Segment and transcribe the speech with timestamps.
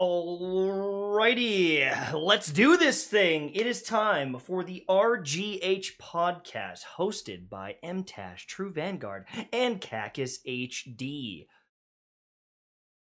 [0.00, 3.50] Alrighty, let's do this thing.
[3.54, 11.48] It is time for the RGH podcast, hosted by MTash, True Vanguard, and Cactus HD.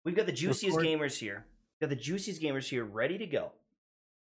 [0.04, 1.46] We've got the juiciest Record- gamers here.
[1.80, 3.54] We've got the juiciest gamers here ready to go.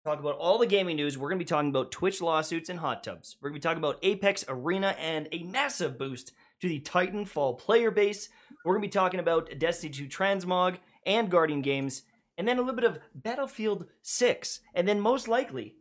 [0.06, 1.18] Talk about all the gaming news.
[1.18, 3.36] We're going to be talking about Twitch lawsuits and hot tubs.
[3.42, 6.32] We're going to be talking about Apex Arena and a massive boost
[6.62, 8.30] to the Titanfall player base.
[8.64, 12.04] We're going to be talking about Destiny 2 Transmog and Guardian games,
[12.42, 14.60] and then a little bit of Battlefield 6.
[14.74, 15.76] And then most likely,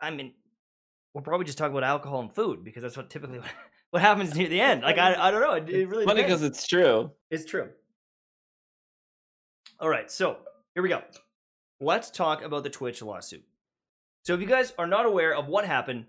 [0.00, 0.34] I mean,
[1.12, 3.40] we'll probably just talk about alcohol and food because that's what typically
[3.90, 4.82] what happens near the end.
[4.82, 5.54] Like, I, I don't know.
[5.54, 7.10] It, it really Funny because it's true.
[7.28, 7.70] It's true.
[9.80, 10.36] All right, so
[10.74, 11.02] here we go.
[11.80, 13.42] Let's talk about the Twitch lawsuit.
[14.24, 16.04] So, if you guys are not aware of what happened,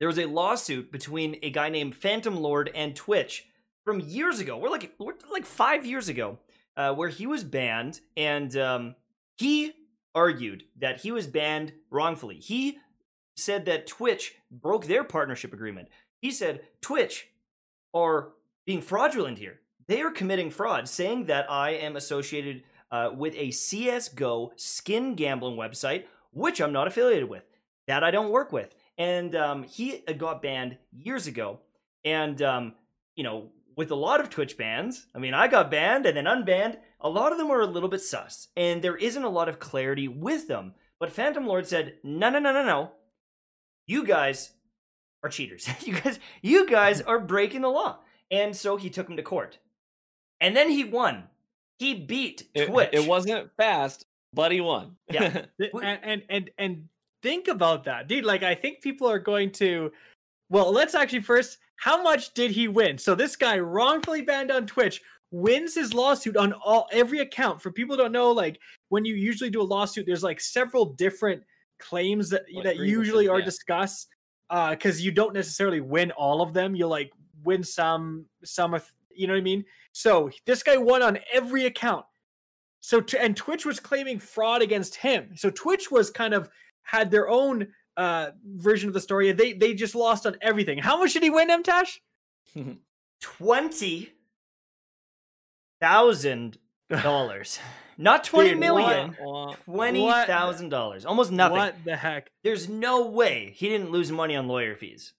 [0.00, 3.46] there was a lawsuit between a guy named Phantom Lord and Twitch
[3.84, 4.56] from years ago.
[4.56, 6.38] We're like we're like five years ago,
[6.76, 8.94] uh, where he was banned, and um,
[9.36, 9.72] he
[10.14, 12.36] argued that he was banned wrongfully.
[12.36, 12.78] He
[13.36, 15.88] said that Twitch broke their partnership agreement.
[16.20, 17.28] He said Twitch
[17.94, 18.32] are
[18.64, 19.60] being fraudulent here.
[19.88, 25.56] They are committing fraud, saying that I am associated uh, with a CSGO skin gambling
[25.56, 27.44] website, which I'm not affiliated with,
[27.86, 28.74] that I don't work with.
[28.98, 31.60] And um, he got banned years ago.
[32.04, 32.74] And, um,
[33.14, 36.24] you know, with a lot of Twitch bans, I mean, I got banned and then
[36.24, 36.78] unbanned.
[37.00, 39.58] A lot of them are a little bit sus, and there isn't a lot of
[39.58, 40.74] clarity with them.
[40.98, 42.92] But Phantom Lord said, no, no, no, no, no.
[43.86, 44.52] You guys
[45.22, 45.68] are cheaters.
[45.84, 47.98] you guys, you guys are breaking the law.
[48.30, 49.58] And so he took him to court.
[50.40, 51.24] And then he won.
[51.78, 52.88] He beat It, Twitch.
[52.92, 54.96] it wasn't fast, but he won.
[55.10, 55.44] Yeah.
[55.82, 56.88] And, and and and
[57.22, 59.90] think about that dude like i think people are going to
[60.48, 62.96] well let's actually first how much did he win?
[62.96, 67.60] So this guy wrongfully banned on twitch wins his lawsuit on all every account.
[67.60, 68.58] For people who don't know like
[68.88, 71.42] when you usually do a lawsuit there's like several different
[71.78, 73.44] claims that Like that usually are yeah.
[73.44, 74.08] discussed
[74.48, 76.74] uh because you don't necessarily win all of them.
[76.74, 77.12] You'll like
[77.44, 79.64] win some some of you know what i mean?
[79.92, 82.04] So this guy won on every account.
[82.80, 85.30] So t- and Twitch was claiming fraud against him.
[85.36, 86.48] So Twitch was kind of
[86.82, 89.32] had their own uh version of the story.
[89.32, 90.78] They they just lost on everything.
[90.78, 91.98] How much did he win, Mtash?
[93.20, 94.12] twenty
[95.80, 96.58] thousand
[96.90, 97.58] dollars.
[97.98, 99.16] Not twenty Dude, million.
[99.22, 99.54] Wah, wah.
[99.64, 101.06] Twenty thousand dollars.
[101.06, 101.56] Almost nothing.
[101.56, 102.30] What the heck?
[102.44, 105.14] There's no way he didn't lose money on lawyer fees.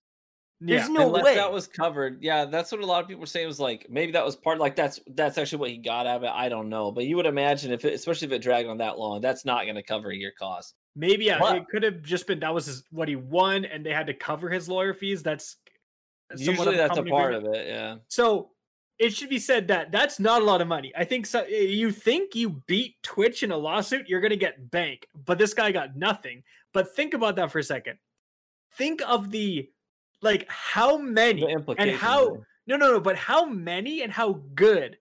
[0.62, 0.94] There's Yeah.
[0.94, 1.36] no Unless way.
[1.36, 2.22] that was covered.
[2.24, 4.60] Yeah, that's what a lot of people were saying was like maybe that was part
[4.60, 6.32] like that's that's actually what he got out of it.
[6.34, 9.00] I don't know, but you would imagine if it, especially if it dragged on that
[9.00, 10.76] long, that's not going to cover your cost.
[10.98, 13.86] Maybe yeah, But- it could have just been that was his, what he won, and
[13.86, 15.22] they had to cover his lawyer fees.
[15.22, 15.58] That's
[16.36, 17.56] Usually that's a part agreement.
[17.56, 17.68] of it.
[17.68, 17.98] Yeah.
[18.10, 18.50] So
[19.00, 20.92] it should be said that that's not a lot of money.
[20.98, 21.46] I think so.
[21.46, 25.54] You think you beat Twitch in a lawsuit, you're going to get bank, but this
[25.54, 26.44] guy got nothing.
[26.74, 28.00] But think about that for a second.
[28.74, 29.70] Think of the
[30.22, 31.48] like how many
[31.78, 34.98] and how no no no, but how many and how good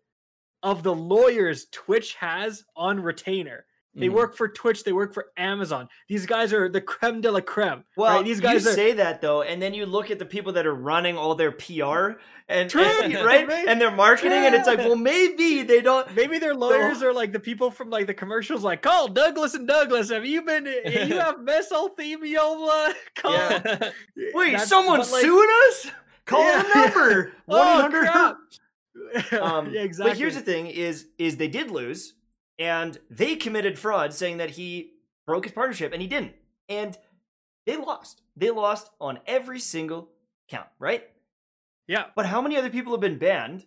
[0.62, 3.64] of the lawyers Twitch has on retainer.
[3.98, 4.12] They Mhm.
[4.12, 4.84] work for Twitch.
[4.84, 5.88] They work for Amazon.
[6.06, 7.84] These guys are the creme de la creme.
[7.96, 8.24] Well, right?
[8.24, 10.66] these guys you are say that though, and then you look at the people that
[10.66, 12.18] are running all their PR
[12.48, 16.06] and, True, and- right, and their marketing, and it's like, well, maybe they don't.
[16.14, 19.66] Maybe their lawyers are like the people from like the commercials, like call Douglas and
[19.66, 20.10] Douglas.
[20.10, 20.66] Have you been?
[20.66, 22.94] eh, You have mesothelioma?
[23.16, 23.32] Call.
[23.32, 23.90] Yeah.
[24.34, 25.90] Wait, That's- someone's like- suing us?
[26.26, 26.62] Call Yeah.
[26.62, 28.36] the number one Oh, eight hundred.
[29.40, 30.10] Um, yeah, exactly.
[30.10, 32.14] But here's the thing: is is they did lose,
[32.58, 34.92] and they committed fraud, saying that he
[35.26, 36.32] broke his partnership, and he didn't,
[36.68, 36.96] and
[37.66, 38.22] they lost.
[38.36, 40.08] They lost on every single
[40.48, 41.08] count, right?
[41.88, 43.64] Yeah, But how many other people have been banned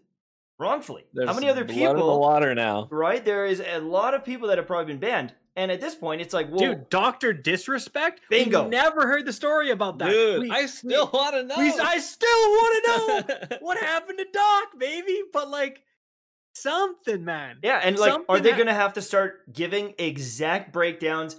[0.57, 1.05] wrongfully?
[1.25, 1.94] how many other people?
[1.94, 2.88] blood in the water now.
[2.91, 5.95] Right, there is a lot of people that have probably been banned, and at this
[5.95, 8.21] point, it's like, well, dude, Doctor Disrespect.
[8.29, 8.67] We Bingo.
[8.67, 10.09] never heard the story about that.
[10.09, 11.56] Dude, We- I still want to know.
[11.57, 15.21] we, I still want to know what happened to Doc, baby.
[15.33, 15.83] But like
[16.62, 17.58] something, man.
[17.64, 21.38] Yeah, and like, are they going to have to start giving exact breakdowns,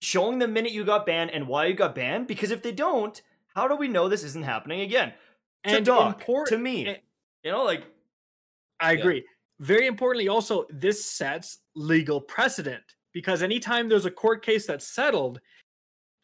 [0.00, 2.26] showing the minute you got banned and why you got banned?
[2.26, 3.20] Because if they don't,
[3.54, 5.12] how do we know this isn't happening again?
[5.64, 6.98] To And Doc, import- to me, and-
[7.42, 7.84] you know, like,
[8.80, 8.98] I Yeah.
[9.00, 9.24] agree.
[9.60, 15.40] Very importantly, also, this sets legal precedent because anytime there's a court case that's settled,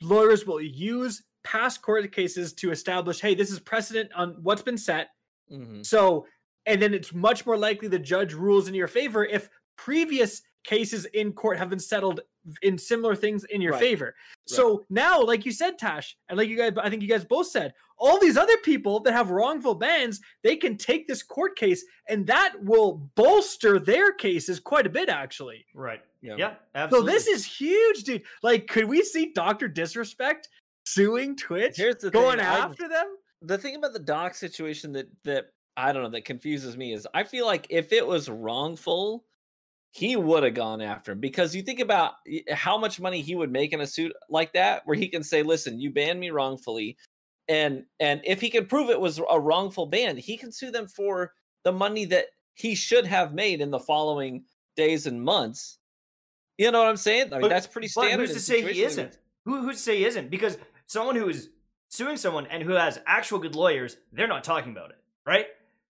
[0.01, 4.79] lawyers will use past court cases to establish hey, this is precedent on what's been
[4.79, 5.09] set.
[5.51, 5.85] Mhm.
[5.85, 6.27] So,
[6.67, 11.05] and then it's much more likely the judge rules in your favor if previous cases
[11.07, 12.21] in court have been settled
[12.63, 13.81] in similar things in your Right.
[13.81, 14.15] favor.
[14.47, 17.49] So now, like you said, Tash, and like you guys, I think you guys both
[17.49, 21.85] said, all these other people that have wrongful bans, they can take this court case,
[22.09, 25.65] and that will bolster their cases quite a bit, actually.
[25.75, 26.03] Right.
[26.23, 26.37] Yeah.
[26.75, 26.89] Yeah.
[26.91, 28.23] So this is huge, dude.
[28.43, 30.49] Like, could we see Doctor Disrespect
[30.85, 33.17] suing Twitch, Here's the going thing, I- after them?
[33.43, 37.07] the thing about the doc situation that that I don't know that confuses me is
[37.15, 39.25] I feel like if it was wrongful,
[39.91, 42.15] he would have gone after him because you think about
[42.53, 45.43] how much money he would make in a suit like that, where he can say,
[45.43, 46.97] "Listen, you banned me wrongfully,"
[47.49, 50.89] and and if he can prove it was a wrongful ban, he can sue them
[50.89, 51.33] for
[51.65, 54.45] the money that he should have made in the following
[54.77, 55.79] days and months.
[56.59, 57.29] You know what I'm saying?
[57.33, 58.19] I mean, But- that's pretty standard.
[58.21, 59.19] who's to say he isn't?
[59.45, 60.31] Who, who's to say he isn't?
[60.31, 60.57] Because
[60.87, 61.51] someone who is
[61.89, 65.47] suing someone and who has actual good lawyers, they're not talking about it, right?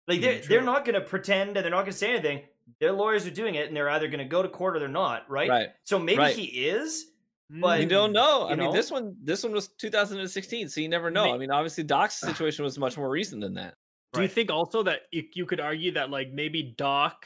[0.08, 2.42] Like they're Mm, they're not going to pretend and they're not going to say anything.
[2.80, 4.88] Their lawyers are doing it, and they're either going to go to court or they're
[4.88, 5.50] not, right?
[5.50, 5.70] Right.
[5.84, 6.36] So maybe Right.
[6.36, 7.06] he is.
[7.50, 8.48] But- You don't know.
[8.48, 11.26] you I mean, this one, this one was 2016, so you never know.
[11.26, 13.76] May- I mean, obviously, Doc's situation was much more recent than that.
[14.14, 17.26] Do you think also that you, you could argue that like maybe Doc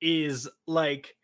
[0.00, 1.14] is like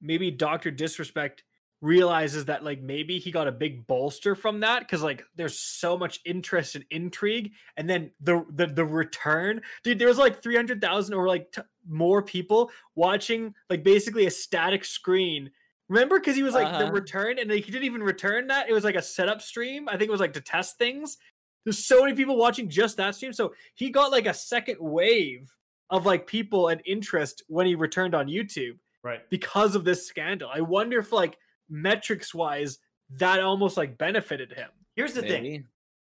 [0.00, 1.42] maybe Doctor Disrespect
[1.82, 5.98] realizes that like maybe he got a big bolster from that because like there's so
[5.98, 11.12] much interest and intrigue and then the the, the return dude there was like 300,000
[11.12, 15.50] or like t- more people watching like basically a static screen
[15.88, 16.92] remember because he was like the Uh-huh.
[16.92, 19.92] return and like, he didn't even return that it was like a setup stream I
[19.96, 21.18] think it was like to test things
[21.64, 25.52] there's so many people watching just that stream so he got like a second wave
[25.90, 29.28] of like people and interest when he returned on YouTube Right.
[29.30, 30.48] because of this scandal.
[30.54, 31.36] I wonder if like
[31.72, 32.78] metrics wise
[33.18, 34.68] that almost like benefited him.
[34.94, 35.64] Here's the thing.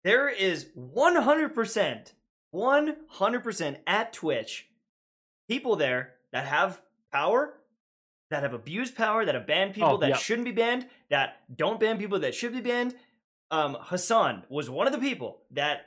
[0.03, 2.13] There is 100%,
[2.55, 4.67] 100% at Twitch
[5.49, 6.81] people there that have
[7.13, 7.55] power,
[8.31, 10.17] that have abused power, that have banned people Oh, that yeah.
[10.17, 12.95] shouldn't be banned, that don't ban people that should be banned.
[13.51, 15.87] Um, Hassan was one of the people that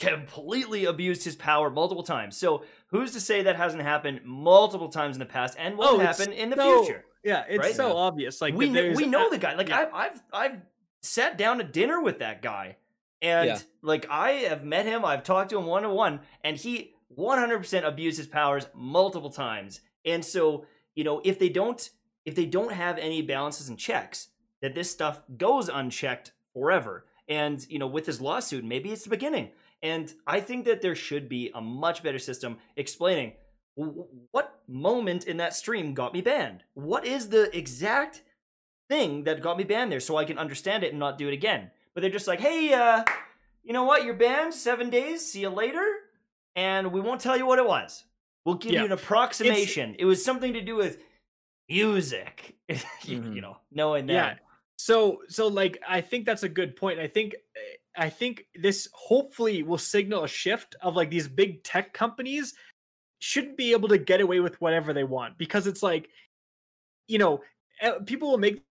[0.00, 2.36] completely abused his power multiple times.
[2.36, 5.98] So who's to say that hasn't happened multiple times in the past and will Oh,
[5.98, 7.04] happen in the so- future?
[7.24, 7.74] Yeah, it's Right?
[7.74, 7.94] so Yeah.
[7.94, 8.40] obvious.
[8.40, 9.54] Like we know, we know the guy.
[9.54, 9.78] Like yeah.
[9.80, 10.60] I've I've I've
[11.02, 12.76] sat down to dinner with that guy,
[13.22, 13.58] and Yeah.
[13.82, 15.04] like I have met him.
[15.04, 19.80] I've talked to him one on one, and he 100% abused his powers multiple times.
[20.04, 21.88] And so you know if they don't
[22.24, 24.28] if they don't have any balances and checks,
[24.60, 27.06] that this stuff goes unchecked forever.
[27.28, 29.50] And you know with his lawsuit, maybe it's the beginning.
[29.82, 33.34] And I think that there should be a much better system explaining
[34.32, 36.64] what moment in that stream got me banned.
[36.74, 38.22] What is the exact
[38.88, 41.34] thing that got me banned there so I can understand it and not do it
[41.34, 41.70] again.
[41.94, 43.04] But they're just like, hey, uh,
[43.62, 44.04] you know what?
[44.04, 45.30] You're banned seven days.
[45.30, 45.84] See you later.
[46.56, 48.04] And we won't tell you what it was.
[48.44, 48.80] We'll give Yeah.
[48.80, 49.94] you an approximation.
[49.98, 50.98] It was something to do with
[51.68, 52.56] music.
[52.68, 53.34] you, Mhm.
[53.34, 54.12] you know, knowing that.
[54.12, 54.34] Yeah.
[54.78, 56.98] So so like I think that's a good point.
[57.00, 57.34] I think
[57.96, 62.54] I think this hopefully will signal a shift of like these big tech companies
[63.18, 66.08] shouldn't be able to get away with whatever they want because it's like
[67.06, 67.40] you know
[68.06, 68.62] people will make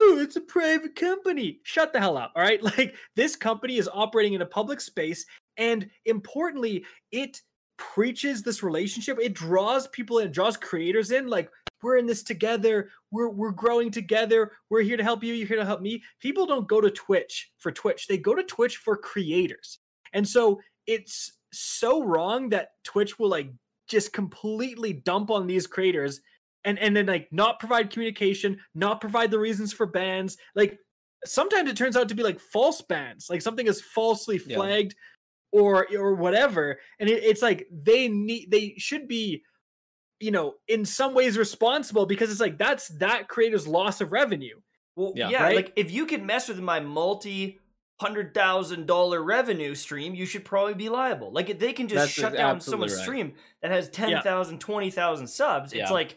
[0.00, 1.60] oh it's a private company.
[1.62, 2.62] Shut the hell up all right?
[2.78, 5.24] Like this company is operating in a public space
[5.56, 7.40] and importantly it
[7.76, 9.18] preaches this relationship.
[9.20, 11.50] It draws people in draws creators in like
[11.82, 12.90] we're in this together.
[13.10, 14.52] We're we're growing together.
[14.70, 15.34] We're here to help you.
[15.34, 16.02] You're here to help me.
[16.20, 18.06] People don't go to twitch for twitch.
[18.06, 19.78] They go to twitch for creators.
[20.12, 23.50] And so it's so wrong that twitch will like
[23.88, 26.20] just completely dump on these creators
[26.64, 30.78] and and then like not provide communication not provide the reasons for bans like
[31.24, 34.56] sometimes it turns out to be like false bans like something is falsely Yeah.
[34.56, 34.94] flagged
[35.52, 39.42] or or whatever and it, it's like they need they should be
[40.20, 44.58] you know in some ways responsible because it's like that's that creator's loss of revenue
[44.96, 45.28] Well, Yeah.
[45.28, 45.56] yeah, Right?
[45.56, 47.60] like if you can mess with my multi
[48.00, 51.30] hundred thousand dollar revenue stream, you should probably be liable.
[51.30, 53.02] Like if they can just That's shut down someone's right.
[53.02, 56.16] stream that has 10,000, 20,000 subs, it's like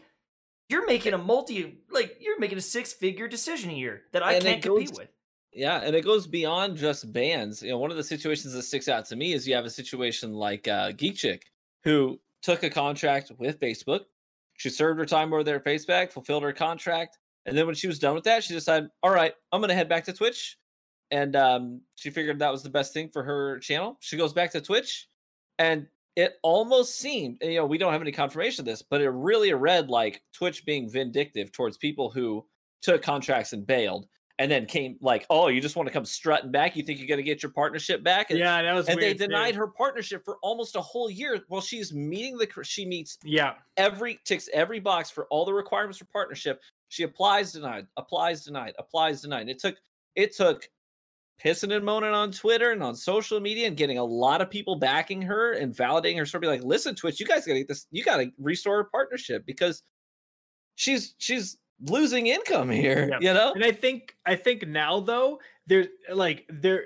[0.68, 4.44] you're making a multi like you're making a six figure decision here that I And
[4.44, 5.08] can't compete with.
[5.52, 7.62] Yeah, and it goes beyond just bans.
[7.62, 9.70] You know, one of the situations that sticks out to me is you have a
[9.70, 11.46] situation like uh, Geek Chick,
[11.84, 14.02] who took a contract with Facebook.
[14.54, 17.86] She served her time over there at Facebook, fulfilled her contract, and then when she
[17.86, 20.58] was done with that, she decided, "All right, I'm going to head back to Twitch."
[21.10, 23.96] And um, she figured that was the best thing for her channel.
[24.00, 25.08] She goes back to Twitch,
[25.58, 25.86] and
[26.16, 29.52] it almost seemed you know, we don't have any confirmation of this, but it really
[29.54, 32.44] read like Twitch being vindictive towards people who
[32.82, 34.06] took contracts and bailed
[34.40, 36.76] and then came like, oh, you just want to come strutting back?
[36.76, 38.30] You think you're going to get your partnership back?
[38.30, 39.26] And, yeah, that was and they weird, too.
[39.26, 43.54] denied her partnership for almost a whole year while she's meeting the she meets Yeah,
[43.76, 46.60] every ticks every box for all the requirements for partnership.
[46.88, 49.48] She applies denied, applies denied, applies denied.
[49.48, 49.76] It took
[50.14, 50.68] it took
[51.42, 54.76] pissing and moaning on Twitter and on social media and getting a lot of people
[54.76, 56.40] backing her and validating her story.
[56.40, 59.82] Be like, listen, Twitch, you guys gotta get this, you gotta restore her partnership because
[60.74, 63.08] she's she's losing income here.
[63.10, 63.18] Yeah.
[63.20, 63.52] You know?
[63.52, 66.84] and I think I think now though there's like there,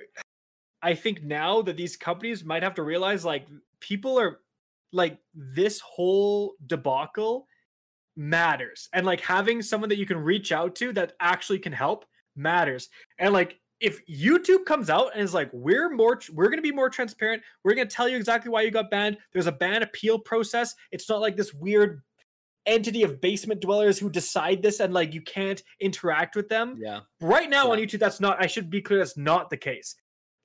[0.83, 3.47] I think now that these companies might have to realize like
[3.81, 4.41] people are
[4.93, 7.47] like this whole debacle
[8.17, 12.05] matters and like having someone that you can reach out to that actually can help
[12.37, 16.63] matters and like if YouTube comes out and is like, we're more, we're going to
[16.63, 17.43] be more transparent.
[17.65, 19.19] We're going to tell you exactly why you got banned.
[19.33, 20.75] There's a ban appeal process.
[20.93, 22.01] It's not like this weird
[22.65, 26.77] entity of basement dwellers who decide this and like you can't interact with them.
[26.79, 27.01] Yeah.
[27.21, 29.97] Right now on YouTube, that's not, I should be clear, that's not the case.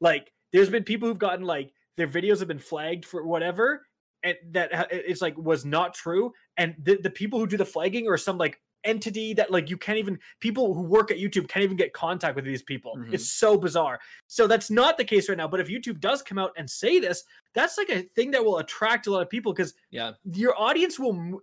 [0.02, 3.86] Like, there's been people who've gotten like their videos have been flagged for whatever,
[4.24, 6.32] and that it's like was not true.
[6.56, 9.78] And the, the people who do the flagging are some like entity that like you
[9.78, 12.96] can't even people who work at YouTube can't even get contact with these people.
[12.98, 13.14] Mhm.
[13.14, 14.00] It's so bizarre.
[14.28, 15.48] So that's not the case right now.
[15.48, 18.58] But if YouTube does come out and say this, that's like a thing that will
[18.60, 20.14] attract a lot of people because Yeah.
[20.24, 21.42] your audience will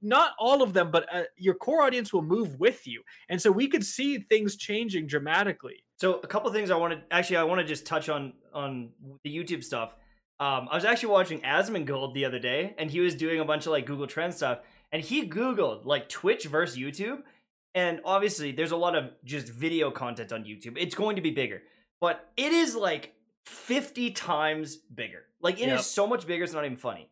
[0.00, 3.50] not all of them but uh, your core audience will move with you and so
[3.50, 7.60] we could see things changing dramatically So a couple things I wanted actually I want
[7.60, 8.90] to just touch on on
[9.24, 9.96] the YouTube stuff.
[10.40, 13.66] Um, I was actually watching Asmongold the other day, and he was doing a bunch
[13.66, 14.60] of like Google Trend stuff,
[14.92, 17.22] and he Googled like Twitch versus YouTube,
[17.74, 20.76] and obviously there's a lot of just video content on YouTube.
[20.78, 21.62] It's going to be bigger,
[22.00, 23.14] but it is like
[23.46, 25.24] 50 times bigger.
[25.40, 25.80] Like it is Yep.
[25.80, 27.08] so much bigger, it's not even funny.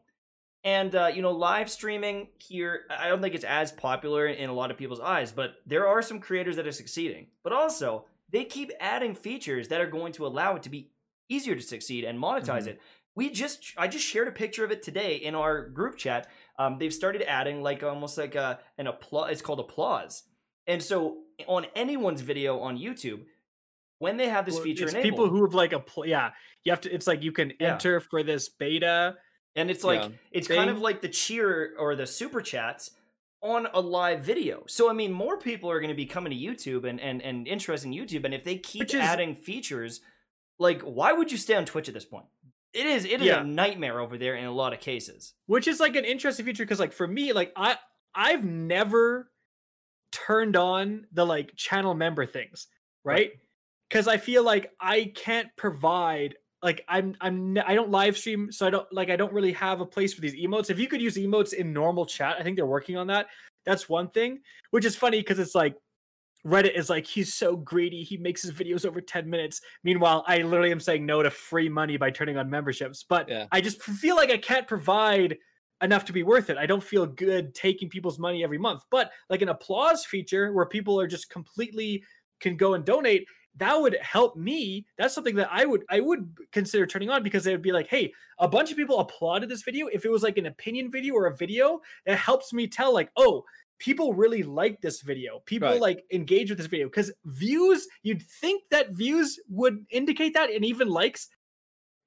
[0.65, 4.53] And uh, you know, live streaming here, I don't think it's as popular in a
[4.53, 7.29] lot of people's eyes, but there are some creators that are succeeding.
[7.45, 10.91] But also, they keep adding features that are going to allow it to be
[11.29, 12.69] easier to succeed and monetize Mhm.
[12.69, 12.81] it.
[13.17, 16.29] We just, I just shared a picture of it today in our group chat.
[16.59, 19.33] Um, they've started adding like almost like a an applause.
[19.33, 20.23] It's called applause,
[20.67, 23.23] and so on anyone's video on YouTube,
[23.99, 26.31] when they have this Well, feature it's enabled, people who have like a pl- yeah
[26.65, 27.73] you have to it's like you can Yeah.
[27.75, 29.17] enter for this beta
[29.55, 30.09] And it's like Yeah.
[30.33, 32.91] it's kind of like the cheer or the super chats
[33.43, 34.65] on a live video.
[34.67, 37.47] So I mean, more people are going to be coming to YouTube and and and
[37.49, 38.25] interested in YouTube.
[38.27, 40.01] And if they keep is- adding features,
[40.59, 42.27] like why would you stay on Twitch at this point?
[42.77, 43.41] It is it is Yeah.
[43.41, 45.33] a nightmare over there in a lot of cases.
[45.47, 47.77] which is like an interesting feature because like for me like i
[48.15, 49.31] i've never
[50.13, 52.69] turned on the like channel member things
[53.05, 53.33] right
[53.89, 58.67] because i feel like i can't provide like i'm i'm i don't live stream so
[58.67, 61.01] i don't like i don't really have a place for these emotes if you could
[61.03, 63.27] use emotes in normal chat i think they're working on that
[63.67, 64.39] that's one thing
[64.71, 65.75] which is funny because it's like
[66.47, 68.03] reddit is like he's so greedy.
[68.05, 69.61] He makes his videos over 10 minutes.
[69.83, 73.03] Meanwhile i literally am saying no to free money by turning on memberships.
[73.03, 73.47] But Yeah.
[73.53, 75.37] i just feel like i can't provide
[75.83, 76.57] enough to be worth it.
[76.57, 78.83] I don't feel good taking people's money every month.
[78.91, 82.03] But like an applause feature where people are just completely
[82.41, 83.27] can go and donate
[83.59, 84.85] that would help me.
[84.99, 87.89] That's something that i would i would consider turning on because it would be like
[87.89, 89.87] hey a bunch of people applauded this video.
[89.87, 93.11] If it was like an opinion video or a video that helps me tell like
[93.17, 93.45] oh
[93.79, 95.81] people really like this video people Right.
[95.81, 100.65] like engage with this video because views you'd think that views would indicate that and
[100.65, 101.29] even likes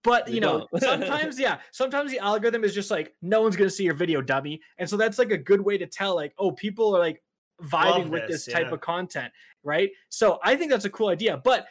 [0.03, 3.69] but They you know sometimes yeah sometimes the algorithm is just like no one's gonna
[3.69, 6.51] see your video dummy and so that's like a good way to tell like oh
[6.51, 7.21] people are like
[7.63, 8.73] vibing Love with this, this type yeah.
[8.73, 9.31] of content
[9.63, 11.67] right so i think that's a cool idea but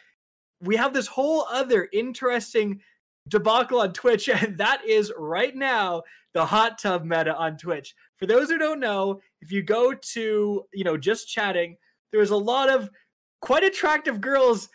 [0.61, 2.81] we have this whole other interesting
[3.29, 6.03] debacle on twitch and that is right now
[6.35, 10.65] the hot tub meta on twitch for those who don't know if you go to
[10.73, 11.77] you know just chatting
[12.13, 12.89] there's a lot of
[13.41, 14.69] quite attractive girls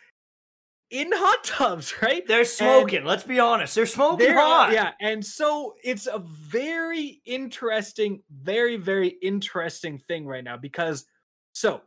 [0.90, 3.04] in hot tubs right They're smoking.
[3.04, 3.74] let's be honest.
[3.74, 4.72] They're smoking there are- hot.
[4.72, 11.04] yeah, and so it's a very interesting, very, very interesting thing right now because
[11.52, 11.80] so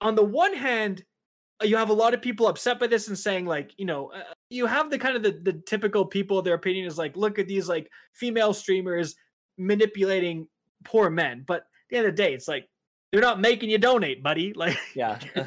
[0.00, 1.04] on the one hand, uh,
[1.62, 4.22] you have a lot of people upset by this and saying like, you know, uh,
[4.50, 6.42] you have the kind of the, the typical people.
[6.42, 9.14] Their opinion is like, look at these like female streamers
[9.56, 10.48] manipulating
[10.84, 12.68] poor men, but at the end of the day, it's like
[13.12, 14.52] they're not making you donate, buddy.
[14.56, 15.18] Like, Yeah.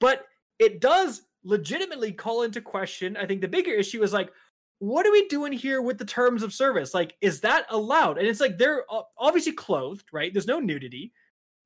[0.00, 0.26] but
[0.58, 3.16] it does legitimately call into question.
[3.16, 4.30] I think the bigger issue is like,
[4.78, 6.94] what are we doing here with the terms of service?
[6.94, 8.18] Like, is that allowed?
[8.18, 8.84] And it's like they're
[9.18, 10.32] obviously clothed, right?
[10.32, 11.12] There's no nudity,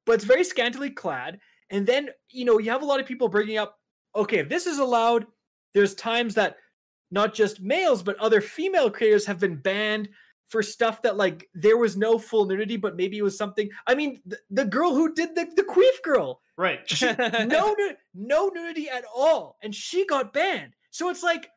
[0.05, 1.39] but it's very scantily clad.
[1.71, 3.79] And then, you know, you have a lot of people bringing up,
[4.15, 5.27] okay, if this is allowed,
[5.73, 6.57] there's times that
[7.11, 10.09] not just males, but other female creators have been banned
[10.47, 13.69] for stuff that like there was no full nudity, but maybe it was something.
[13.87, 16.81] I mean, the, the girl who did the the queef girl, Right.
[16.89, 17.07] she,
[17.47, 17.75] no
[18.15, 20.75] no nudity at all, and she got banned.
[20.91, 21.49] So it's like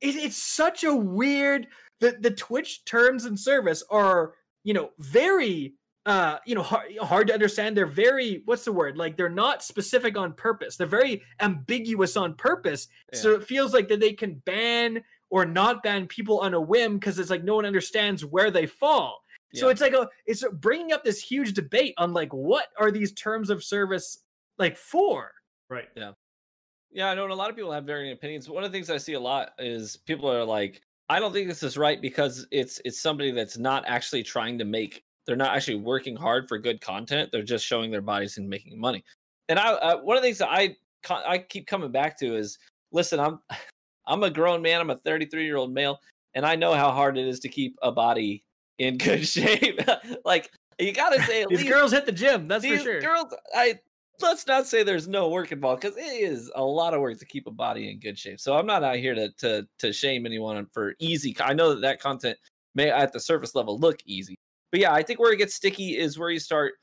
[0.00, 1.68] it, it's such a weird.
[2.00, 4.34] The the Twitch terms and service are
[4.64, 5.74] you know very
[6.06, 7.76] uh you know hard, hard to understand.
[7.76, 8.96] They're very what's the word?
[8.96, 10.76] Like they're not specific on purpose.
[10.76, 12.88] They're very ambiguous on purpose.
[13.12, 16.98] So it feels like that they can ban or not ban people on a whim
[16.98, 19.22] because it's like no one understands where they fall.
[19.52, 23.12] So it's like a it's bringing up this huge debate on like what are these
[23.12, 24.22] terms of service
[24.58, 25.32] like for?
[25.68, 25.88] Right.
[25.96, 26.12] Yeah,
[26.92, 28.48] yeah I know and a lot of people have varying opinions.
[28.48, 31.48] One of the things I see a lot is people are like, I don't think
[31.48, 35.54] this is right because it's it's somebody that's not actually trying to make they're not
[35.54, 37.30] actually working hard for good content.
[37.32, 39.04] They're just showing their bodies and making money.
[39.48, 40.76] And I uh, one of the things that I
[41.08, 42.58] I keep coming back to is
[42.92, 43.40] listen, I'm
[44.06, 46.00] I'm a grown man, I'm a 33 year old male,
[46.34, 48.44] and I know how hard it is to keep a body
[48.78, 49.80] in good shape.
[50.24, 50.50] like
[50.80, 53.78] you gotta say at these girls hit the gym that's for sure girls i
[54.20, 57.24] let's not say there's no work involved because it is a lot of work to
[57.24, 60.26] keep a body in good shape so i'm not out here to to to shame
[60.26, 62.36] anyone for easy i know that that content
[62.74, 64.36] may at the surface level look easy
[64.70, 66.74] but yeah i think where it gets sticky is where you start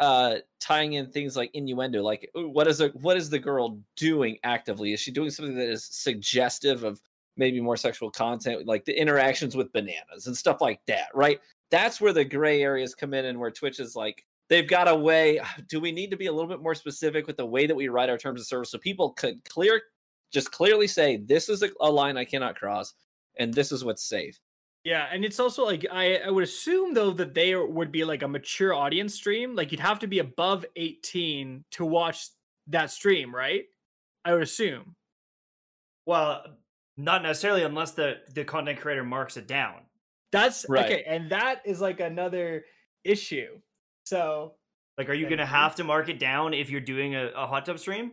[0.00, 4.38] uh tying in things like innuendo like what is a what is the girl doing
[4.42, 4.92] actively?
[4.94, 7.00] Is she doing something that is suggestive of
[7.36, 11.38] maybe more sexual content like the interactions with bananas and stuff like that right?
[11.70, 14.94] That's where the gray areas come in and where twitch is like they've got a
[14.94, 17.76] way do we need to be a little bit more specific with the way that
[17.76, 19.82] we write our terms of service so people could clear
[20.32, 22.94] just clearly say this is a, a line i cannot cross
[23.38, 24.38] and this is what's safe
[24.84, 28.22] Yeah, and it's also like I, I would assume though that they would be like
[28.22, 29.54] a mature audience stream.
[29.54, 32.28] Like you'd have to be above 18 to watch
[32.68, 33.64] that stream, right?
[34.24, 34.94] I would assume.
[36.06, 36.44] Well,
[36.96, 39.82] not necessarily unless the the content creator marks it down.
[40.32, 40.84] That's Right.
[40.86, 42.64] okay, and that is like another
[43.04, 43.60] issue.
[44.04, 44.54] So
[44.96, 47.66] Like, are you gonna have to mark it down if you're doing a, a hot
[47.66, 48.12] tub stream?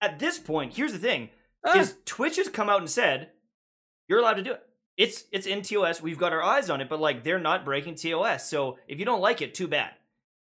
[0.00, 1.30] At this point, here's the thing:
[1.64, 3.30] Ah, is Twitch has come out and said
[4.08, 4.62] you're allowed to do it.
[4.98, 6.02] It's it's in TOS.
[6.02, 8.50] We've got our eyes on it, but like they're not breaking TOS.
[8.50, 9.92] So if you don't like it, too bad.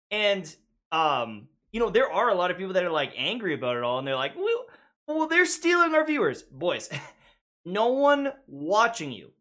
[0.09, 0.53] And
[0.91, 3.83] um, you know, there are a lot of people that are like angry about it
[3.83, 4.65] all, and they're like, well,
[5.07, 6.89] well they're stealing our viewers, boys.
[7.65, 9.31] no one watching you.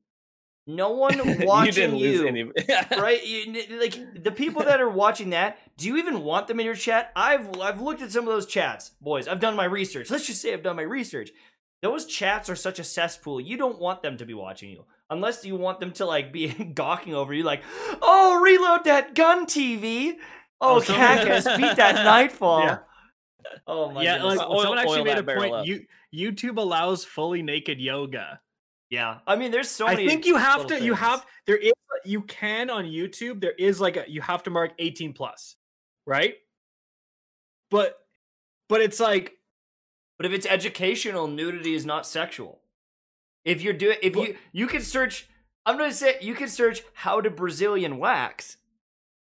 [0.66, 2.42] No one watching you any
[2.90, 3.26] right?
[3.26, 6.74] You, like the people that are watching that, do you even want them in your
[6.74, 7.12] chat?
[7.16, 9.26] I've I've looked at some of those chats, boys.
[9.26, 10.10] I've done my research.
[10.10, 11.30] Let's just say I've done my research.
[11.82, 13.40] Those chats are such a cesspool.
[13.40, 16.48] You don't want them to be watching you unless you want them to like be
[16.74, 17.62] gawking over you, like,
[18.02, 20.14] oh, reload that gun TV.
[20.60, 22.64] Oh, Oh, so- Cactus, beat that Nightfall.
[22.64, 22.78] Yeah.
[23.66, 24.38] Oh my yeah, goodness.
[24.38, 25.54] like Oil- someone actually made a point.
[25.54, 25.66] up.
[25.66, 28.40] You YouTube allows fully naked yoga.
[28.90, 29.18] yeah.
[29.26, 30.06] I mean, there's so I many.
[30.06, 30.74] I think you have to.
[30.74, 31.72] little You have there is
[32.04, 33.40] you can on YouTube.
[33.40, 35.54] There is like a you have to mark 18 plus,
[36.06, 36.34] right?
[37.70, 37.94] But
[38.68, 39.37] but it's like
[40.18, 42.60] But if it's educational, nudity is not sexual.
[43.44, 45.28] If you're doing, if you you can search,
[45.64, 48.56] I'm gonna say you can search how to Brazilian wax,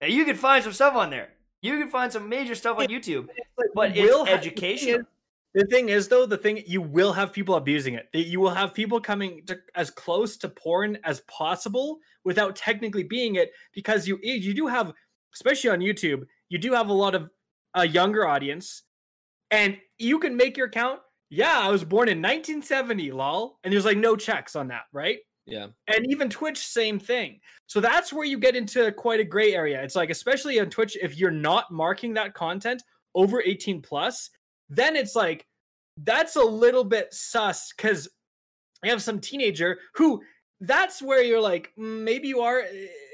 [0.00, 1.28] and you can find some stuff on there.
[1.62, 3.28] You can find some major stuff on YouTube,
[3.74, 5.00] but it's will ha- the thing educational.
[5.00, 5.06] is-
[5.54, 8.08] The thing is, though, the thing you will have people abusing it.
[8.12, 13.36] You will have people coming to, as close to porn as possible without technically being
[13.36, 14.92] it, because you you do have,
[15.34, 17.30] especially on YouTube, you do have a lot of
[17.74, 18.82] a younger audience,
[19.50, 21.00] and you can make your account.
[21.28, 25.18] Yeah, I was born in 1970, lol, and there's like no checks on that, right?
[25.46, 27.40] yeah and even Twitch, same thing.
[27.66, 29.82] So that's where you get into quite a gray area.
[29.82, 32.82] It's like, especially on Twitch, if you're not marking that content
[33.14, 34.30] over 18 plus,
[34.68, 35.46] then it's like
[35.98, 38.08] that's a little bit sus because
[38.82, 40.20] you have some teenager who
[40.60, 42.64] that's where you're like, "Mm, maybe you are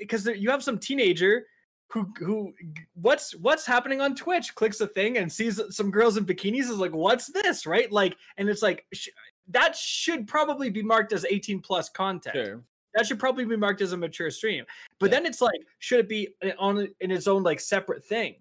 [0.00, 1.44] because you have some teenager
[1.92, 2.52] who who
[2.94, 6.78] what's what's happening on Twitch clicks a thing and sees some girls in bikinis is
[6.78, 9.08] like what's this right like and it's like sh-
[9.48, 12.62] that should probably be marked as 18 plus content sure
[12.94, 14.66] that should probably be marked as a mature stream.
[15.00, 15.16] But Yeah.
[15.16, 16.28] then it's like, should it be
[16.58, 18.34] on in its own like separate thing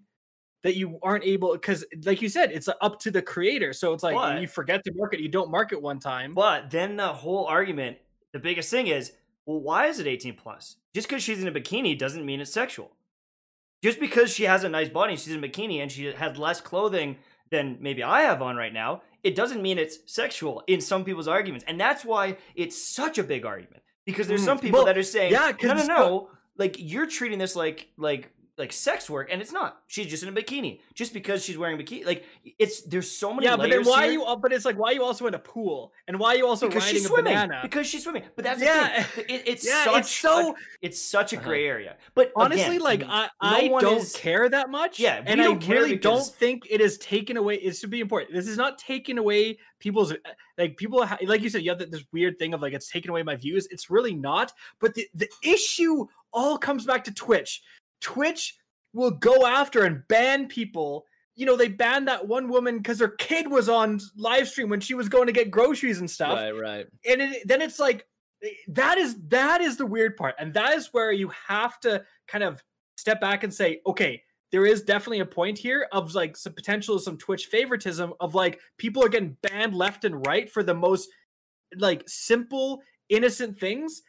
[0.62, 1.52] that you aren't able?
[1.54, 3.72] Because like you said, it's up to the creator.
[3.72, 6.34] So it's like But- you forget to market you don't market one time.
[6.34, 7.96] But then the whole argument,
[8.32, 9.12] the biggest thing is,
[9.46, 10.76] well, why is it 18 plus?
[10.94, 12.94] Just because she's in a bikini doesn't mean it's sexual.
[13.82, 16.60] Just because she has a nice body she's in a bikini and she has less
[16.60, 17.16] clothing
[17.50, 21.28] than maybe I have on right now, it doesn't mean it's sexual in some people's
[21.28, 21.64] arguments.
[21.68, 23.82] And that's why it's such a big argument.
[24.06, 27.06] Because there's Mm, some people well, that are saying, yeah, no, no, no, like you're
[27.06, 29.80] treating this like like like sex work, and it's not.
[29.86, 32.04] She's just in a bikini, just because she's wearing a bikini.
[32.04, 32.24] Like
[32.58, 33.46] it's there's so many.
[33.46, 34.20] Yeah, but then why are here.
[34.20, 34.36] you?
[34.40, 36.68] But it's like why are you also in a pool and why are you also
[36.68, 37.60] because riding she's a swimming banana?
[37.62, 39.06] because she's swimming but that's Yeah.
[39.16, 41.48] It, it's yeah, such it's so a, it's such a Uh-huh.
[41.48, 44.98] gray area but honestly again, like i no i one don't is- care that much
[45.00, 48.48] Yeah, and i really don't think it is taken away it's to be important this
[48.48, 50.16] is not taking away people's uh,
[50.58, 53.10] like people ha- like you said you have this weird thing of like it's taken
[53.10, 57.62] away my views it's really not but the, the issue all comes back to twitch
[58.02, 58.56] twitch
[58.92, 61.06] will go after and ban people.
[61.34, 64.80] You know they banned that one woman because her kid was on live stream when
[64.80, 66.38] she was going to get groceries and stuff.
[66.38, 66.86] Right, right.
[67.08, 68.06] and it, then it's like
[68.68, 70.34] that is that is the weird part.
[70.38, 72.62] And that is where you have to kind of
[72.96, 76.98] step back and say okay there is definitely a point here of like some potential
[76.98, 81.08] some twitch favoritism of like people are getting banned left and right for the most
[81.78, 84.02] like simple innocent things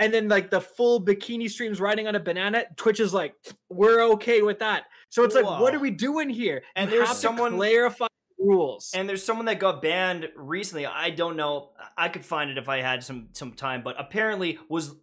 [0.00, 3.34] and then like the full bikini streams riding on a banana twitch is like
[3.68, 5.78] we're okay with that so it's like what Wow.
[5.78, 8.06] are we doing here And You there's have to someone- clarify
[8.38, 12.56] rules and there's someone that got banned recently i don't know i could find it
[12.56, 14.94] if i had some some time but apparently was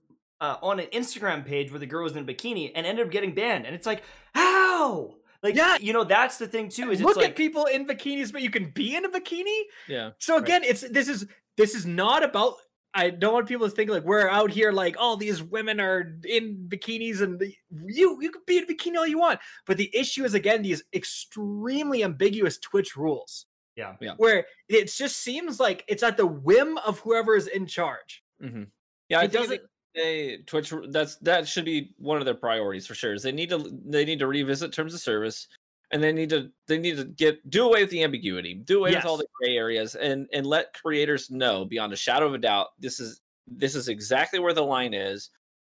[0.41, 3.11] uh, on an instagram page where the girl was in a bikini and ended up
[3.11, 4.01] getting banned and it's like
[4.33, 5.77] how like Yeah.
[5.79, 8.41] you know that's the thing too is look it's like at people in bikinis but
[8.41, 10.11] you can be in a bikini Yeah.
[10.17, 10.43] So Right.
[10.43, 12.53] again, it's this is this is not about.
[12.93, 16.17] I don't want people to think like we're out here like all these women are
[16.25, 19.39] in bikinis and the- you you can be in a bikini all you want.
[19.65, 23.45] But the issue is again these extremely ambiguous Twitch rules.
[23.75, 23.95] Yeah.
[24.01, 24.13] Yeah.
[24.17, 28.23] Where it just seems like it's at the whim of whoever is in charge.
[28.41, 28.63] hmm
[29.09, 29.61] Yeah, I It think doesn't.
[29.93, 33.13] they Twitch that's that should be one of their priorities for sure.
[33.13, 35.47] Is they need to they need to revisit terms of service
[35.91, 38.95] and they need to they need to get do away with the ambiguity, do away
[38.95, 42.37] with all the gray areas and and let creators know beyond a shadow of a
[42.37, 45.29] doubt this is this is exactly where the line is.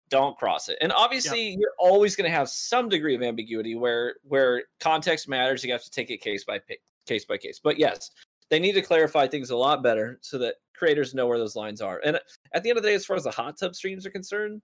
[0.09, 0.79] Don't cross it.
[0.81, 5.65] And obviously you're always going to have some degree of ambiguity where where context matters.
[5.65, 6.61] You have to take it case by
[7.07, 7.61] case by case.
[7.63, 8.11] But yes,
[8.49, 11.81] they need to clarify things a lot better so that creators know where those lines
[11.81, 12.01] are.
[12.05, 12.21] And uh,
[12.53, 14.63] at the end of the day, as far as the hot tub streams are concerned,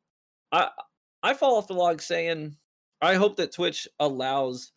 [0.53, 0.69] I
[1.23, 2.57] I fall off the log saying
[3.01, 4.73] I hope that Twitch allows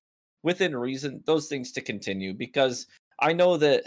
[0.45, 2.87] within reason those things to continue because
[3.19, 3.83] I know that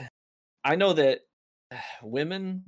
[0.65, 1.21] I know that
[2.03, 2.63] women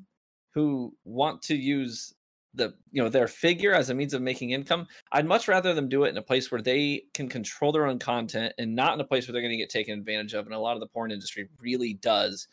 [0.54, 2.14] who want to use
[2.54, 5.88] the you know their figure as a means of making income i'd much rather them
[5.88, 9.00] do it in a place where they can control their own content and not in
[9.00, 10.88] a place where they're going to get taken advantage of and a lot of the
[10.88, 12.48] porn industry really does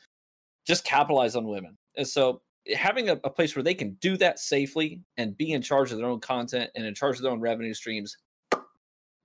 [0.68, 1.78] just capitalize on women.
[1.96, 2.42] And so
[2.76, 5.98] having a, a place where they can do that safely and be in charge of
[5.98, 8.18] their own content and in charge of their own revenue streams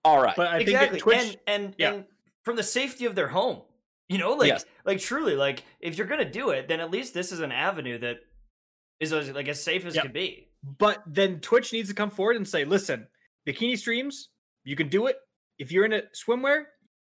[0.05, 1.39] all right But I exactly think that Twitch.
[1.47, 1.93] and and, yeah.
[1.93, 2.05] and
[2.45, 3.63] from the safety of their home
[4.09, 4.65] you know like Yes.
[4.85, 7.99] like truly like if you're gonna do it then at least this is an avenue
[7.99, 8.17] that
[9.01, 10.05] is as, like as safe as Yep.
[10.05, 13.09] can be But then Twitch needs to come forward and say, listen,
[13.49, 14.29] bikini streams,
[14.65, 15.17] you can do it.
[15.59, 16.67] If you're in a swimwear,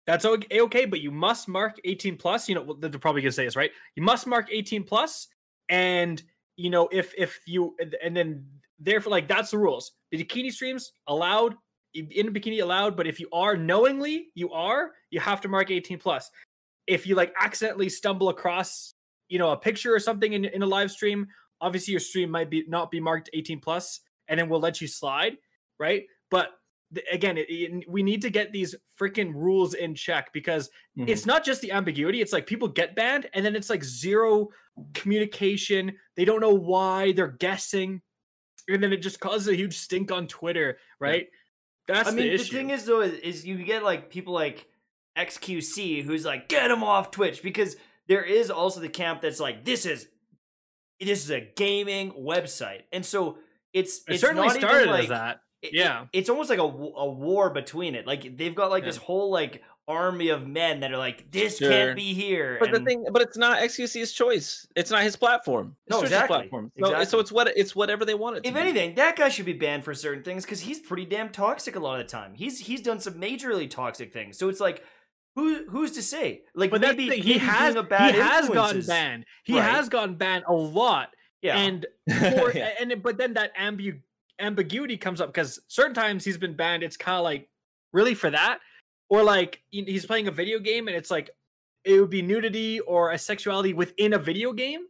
[0.08, 2.48] that's o- okay, but you must mark 18 plus.
[2.48, 3.72] You know, well, they're probably gonna say this, right?
[3.96, 5.28] You must mark 18 plus,
[5.68, 6.22] and
[6.56, 8.46] you know, if if you and- and then
[8.80, 9.92] therefore like that's the rules.
[10.12, 11.58] The bikini streams allowed i-
[11.94, 15.72] in a bikini allowed, but if you are knowingly, you are, you have to mark
[15.72, 16.30] 18 plus.
[16.88, 18.94] If you like accidentally stumble across,
[19.30, 21.28] you know, a picture or something in, in a live stream,
[21.62, 24.88] obviously your stream might be not be marked 18 plus and then we'll let you
[24.88, 25.38] slide
[25.80, 26.54] right but
[26.96, 31.08] th- again it, it- we need to get these freaking rules in check because Mhm.
[31.08, 34.50] it's not just the ambiguity it's like people get banned and then it's like zero
[35.06, 38.02] communication they don't know why they're guessing
[38.68, 41.28] and then it just causes a huge stink on twitter right
[41.88, 44.68] that's I mean, the the, thing is though, is, is you get like people like
[45.18, 47.76] XQC who's like, get him off Twitch because
[48.08, 50.08] there is also the camp that's like, this is
[51.00, 53.38] this is a gaming website, and so
[53.74, 56.06] it's it it's certainly started like, as that it- it- yeah.
[56.14, 58.06] it's almost like a, a war between it.
[58.08, 58.90] Like they've got like Yeah.
[58.90, 59.62] this whole like
[59.92, 61.70] army of men that are like, this Sure.
[61.70, 62.58] can't be here.
[62.60, 64.66] But the thing, but it's not XQC's choice.
[64.76, 65.76] It's not his platform.
[65.86, 66.72] It's No, Twitch's exactly, platform.
[66.80, 67.06] So, exactly.
[67.06, 68.60] so it's what it's whatever they want it to if be.
[68.60, 71.80] anything, that guy should be banned for certain things because he's pretty damn toxic a
[71.80, 72.34] lot of the time.
[72.36, 74.38] He's he's done some majorly toxic things.
[74.38, 74.84] So it's like,
[75.36, 76.42] who who's to say?
[76.56, 79.54] Like but that's maybe he has being a bad he has influence gotten banned he
[79.60, 79.64] Right.
[79.72, 81.10] has gotten banned a lot
[81.42, 82.72] Yeah, and for, Yeah.
[82.80, 84.02] and but then that ambu-
[84.40, 87.48] ambiguity comes up because certain times he's been banned it's kind of like
[87.94, 88.60] really for that
[89.12, 91.30] or like he's playing a video game and it's like
[91.84, 94.86] it would be nudity or a sexuality within a video game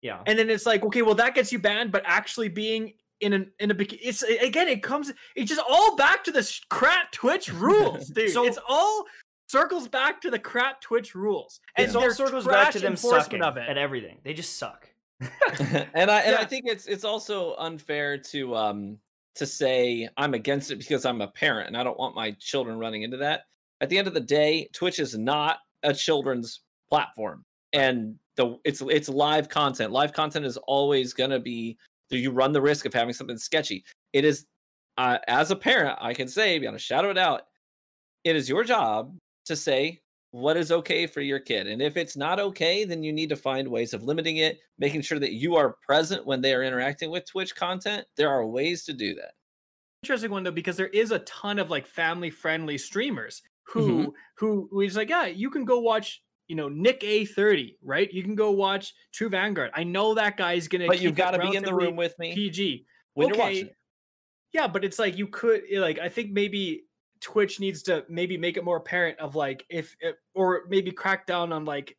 [0.00, 0.22] yeah.
[0.26, 3.50] and then it's like okay well that gets you banned but actually being in an
[3.58, 7.52] in a bikini it's again it comes it's just all back to the crap twitch
[7.52, 9.04] rules dude So- it's all
[9.48, 12.92] circles back to the crap twitch rules And It all circles back to trash them
[12.92, 14.18] enforcement sucking of it at everything.
[14.24, 14.88] They just suck.
[15.20, 18.98] and I and I think it's it's also unfair to um
[19.36, 22.78] to say I'm against it because I'm a parent and I don't want my children
[22.78, 23.42] running into that.
[23.80, 28.82] At the end of the day, Twitch is not a children's platform, and the it's
[28.88, 29.92] it's live content.
[29.92, 31.76] Live content is always gonna be.
[32.08, 33.84] Do you run the risk of having something sketchy.
[34.12, 34.46] It is,
[34.96, 37.42] uh, as a parent, I can say beyond a shadow of doubt,
[38.22, 40.00] it is your job to say
[40.32, 41.66] what is okay for your kid.
[41.66, 45.02] And if it's not okay, then you need to find ways of limiting it, making
[45.02, 48.06] sure that you are present when they are interacting with Twitch content.
[48.16, 49.32] There are ways to do that.
[50.02, 54.12] Interesting one though, because there is a ton of like family friendly streamers who Mhm.
[54.36, 58.12] who who is like, yeah, you can go watch, you know, NickEh30, right?
[58.12, 59.70] You can go watch True Vanguard.
[59.74, 62.34] I know that guy's gonna But you've got to be in the room with me
[62.34, 62.86] PG.
[63.14, 63.42] when you're okay.
[63.42, 63.66] watching.
[63.68, 63.76] it.
[64.52, 66.85] Yeah, but it's like you could eh, like I think maybe
[67.26, 71.26] Twitch needs to maybe make it more apparent of like if it, or maybe crack
[71.26, 71.96] down on like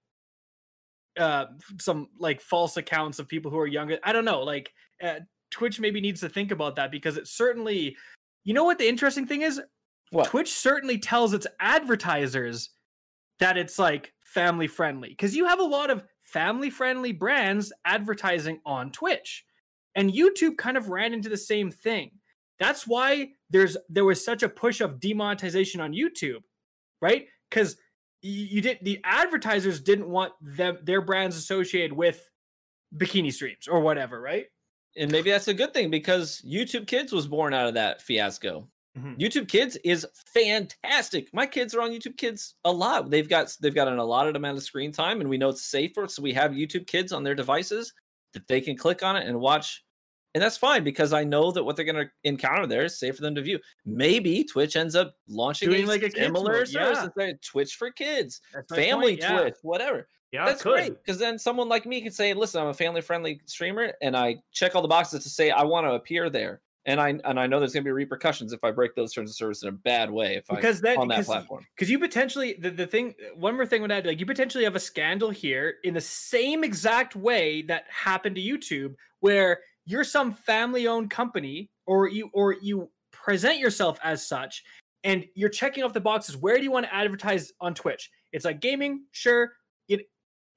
[1.19, 1.47] uh
[1.81, 3.99] some like false accounts of people who are younger.
[4.05, 4.71] I don't know, like
[5.03, 5.15] uh,
[5.51, 7.97] Twitch maybe needs to think about that because it certainly
[8.45, 9.59] you know what the interesting thing is?
[10.11, 10.27] What?
[10.27, 12.69] Twitch certainly tells its advertisers
[13.39, 18.61] that it's like family friendly because you have a lot of family friendly brands advertising
[18.65, 19.43] on Twitch.
[19.93, 22.11] And YouTube kind of ran into the same thing.
[22.60, 26.43] That's why there's there was such a push of demonetization on YouTube,
[27.02, 27.28] right?
[27.52, 27.78] Cuz
[28.22, 32.30] you did the advertisers didn't want them their brands associated with
[32.96, 34.48] bikini streams or whatever, right?
[34.96, 38.67] And maybe that's a good thing because YouTube Kids was born out of that fiasco.
[38.98, 39.20] Mhm.
[39.20, 41.32] YouTube Kids is fantastic.
[41.34, 43.12] My kids are on YouTube Kids a lot.
[43.12, 46.08] They've got they've got an allotted amount of screen time, and we know it's safer.
[46.08, 47.93] So we have YouTube Kids on their devices
[48.34, 49.84] that they can click on it and watch.
[50.38, 53.15] And that's fine because I know that what they're going to encounter there is safe
[53.15, 53.58] for them to view.
[53.88, 57.10] Maybe Twitch ends up launching Doing a like a similar service.
[57.17, 57.32] yeah.
[57.43, 59.39] Twitch for kids, That's family yeah.
[59.39, 60.08] Twitch, whatever.
[60.32, 63.93] Yeah, That's great because then someone like me can say, "Listen, I'm a family-friendly streamer,
[64.04, 67.19] and I check all the boxes to say I want to appear there." And I
[67.26, 69.63] and I know there's going to be repercussions if I break those terms of service
[69.63, 71.65] in a bad way if Because I then on that platform.
[71.76, 74.76] because you potentially the, the thing one more thing would add like you potentially have
[74.76, 80.34] a scandal here in the same exact way that happened to YouTube where you're some
[80.34, 84.63] family owned company or you or you present yourself as such
[85.04, 88.12] and you're checking off the boxes where do you want to advertise on Twitch?
[88.34, 89.54] It's like gaming sure
[89.88, 90.02] it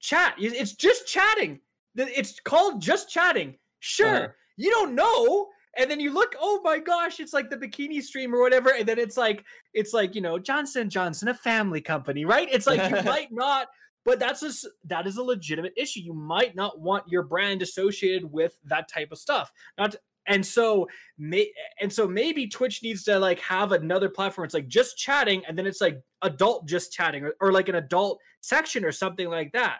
[0.01, 1.59] chat it's just chatting.
[1.95, 4.27] It's called just chatting sure Uh-huh.
[4.57, 8.35] you don't know and then you look oh my gosh it's like the bikini stream
[8.35, 12.25] or whatever and then it's like it's like you know johnson johnson a family company
[12.25, 12.47] right?
[12.51, 13.67] It's like you might not
[14.05, 16.01] but that's a, that is a legitimate issue.
[16.01, 19.51] You might not want your brand associated with that type of stuff.
[19.77, 19.95] Not
[20.27, 20.87] and so
[21.17, 24.45] may and so maybe twitch needs to like have another platform.
[24.45, 27.75] It's like just chatting and then it's like adult just chatting or, or like an
[27.75, 29.79] adult section or something like that.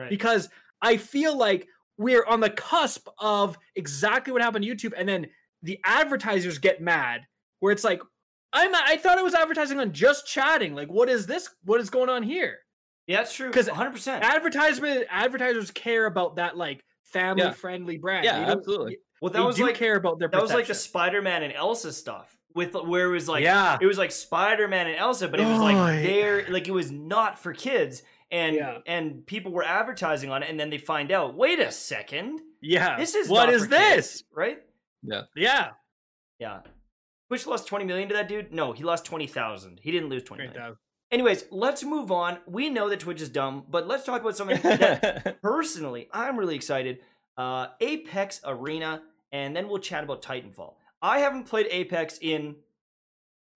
[0.00, 0.08] Right.
[0.08, 0.48] because
[0.80, 5.26] i feel like we're on the cusp of exactly what happened to youtube and then
[5.62, 7.26] the advertisers get mad
[7.58, 8.00] where it's like
[8.54, 10.74] i'm i thought i was advertising on just chatting.
[10.74, 11.50] Like what is this?
[11.64, 12.60] What is going on here
[13.10, 13.48] yeah, that's true.
[13.48, 14.20] Because 100%.
[14.22, 17.50] advertisement advertisers care about that like family Yeah.
[17.52, 18.98] friendly brand Yeah, absolutely.
[19.20, 20.74] well, they that was do like care about their that was like the.
[20.74, 24.96] Spider-Man and Elsa stuff with where it was like yeah it was like Spider-Man and
[24.96, 26.02] Elsa, but it was Oh, like yeah.
[26.02, 28.02] there like it was not for kids.
[28.32, 28.78] And Yeah.
[28.86, 32.96] and people were advertising on it, and then they find out, wait a second, yeah
[32.96, 34.58] this is what not is for kids," this right?
[35.02, 35.70] yeah Yeah.
[36.38, 36.60] Yeah.
[37.28, 38.52] Twitch lost 20 million to that dude?
[38.52, 39.78] No, he lost 20,000.
[39.82, 40.76] He didn't lose 20 Great million.
[41.10, 42.38] Anyways, let's move on.
[42.46, 46.54] We know that Twitch is dumb, but let's talk about something that personally I'm really
[46.54, 47.00] excited.
[47.36, 50.74] Uh, Apex Arena, and then we'll chat about Titanfall.
[51.02, 52.56] I haven't played Apex in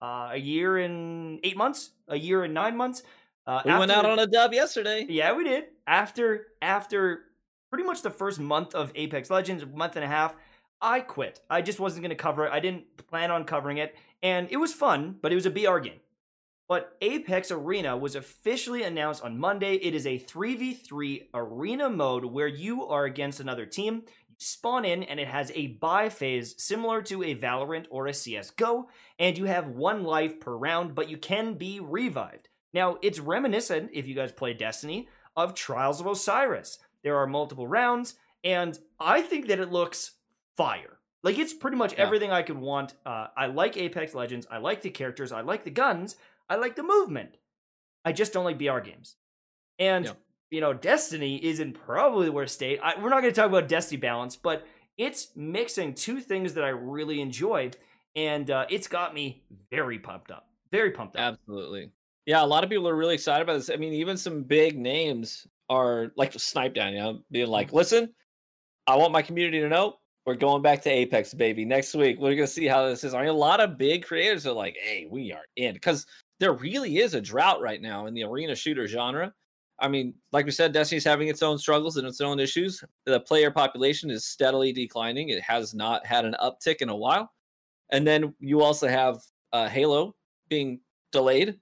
[0.01, 3.03] uh, a year and eight months, a year and nine months.
[3.47, 5.05] Uh, we went out on a dub yesterday.
[5.07, 5.65] yeah, we did.
[5.87, 7.21] After after
[7.69, 10.35] pretty much the first month of Apex Legends, a month and a half,
[10.81, 11.41] I quit.
[11.49, 12.51] I just wasn't going to cover it.
[12.51, 15.77] I didn't plan on covering it, and it was fun, but it was a BR
[15.77, 15.99] game.
[16.67, 19.75] But Apex Arena was officially announced on Monday.
[19.75, 24.03] It is a 3v3 arena mode where you are against another team.
[24.27, 28.11] You spawn in, and it has a buy phase similar to a Valorant or a
[28.13, 28.85] CSGO,
[29.19, 32.49] and you have one life per round, but you can be revived.
[32.73, 36.79] Now, it's reminiscent, if you guys play Destiny, of Trials of Osiris.
[37.03, 40.13] There are multiple rounds, and I think that it looks
[40.57, 40.97] fire.
[41.21, 41.99] Like, it's pretty much Yeah.
[42.03, 42.95] everything I could want.
[43.05, 44.47] Uh, I like Apex Legends.
[44.49, 45.31] I like the characters.
[45.31, 46.15] I like the guns.
[46.49, 47.37] I like the movement.
[48.03, 49.15] I just don't like BR games.
[49.79, 50.11] And, Yeah.
[50.51, 52.79] you know, Destiny is in probably the worst state.
[52.83, 54.65] I, we're not going to talk about Destiny balance, but
[54.97, 57.71] it's mixing two things that I really enjoy,
[58.15, 60.47] and uh, it's got me very pumped up.
[60.71, 61.33] Very pumped up.
[61.33, 61.91] Absolutely.
[62.25, 63.69] Yeah, a lot of people are really excited about this.
[63.69, 67.75] I mean, even some big names are like Snip3down, you know, being like, Mm-hmm.
[67.77, 68.13] listen,
[68.87, 71.65] I want my community to know We're going back to Apex, baby.
[71.65, 73.13] Next week, we're gonna see how this is.
[73.13, 76.05] I mean, a lot of big creators are like, "Hey, we are in," because
[76.39, 79.33] there really is a drought right now in the arena shooter genre.
[79.79, 82.83] I mean, like we said, Destiny's having its own struggles and its own issues.
[83.05, 85.29] The player population is steadily declining.
[85.29, 87.31] It has not had an uptick in a while.
[87.91, 89.19] And then you also have
[89.51, 90.15] uh, Halo
[90.49, 90.79] being
[91.11, 91.59] delayed.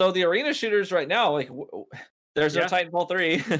[0.00, 1.84] So the arena shooters right now, like, w-
[2.34, 3.44] there's no Titanfall 3,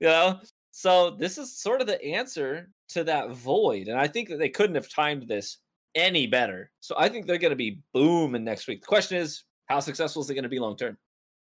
[0.00, 0.40] you know?
[0.70, 3.88] So this is sort of the answer to that void.
[3.88, 5.58] And I think that they couldn't have timed this
[5.94, 6.70] any better.
[6.80, 8.82] So I think they're going to be booming next week.
[8.82, 10.96] The question is, how successful is it going to be long term?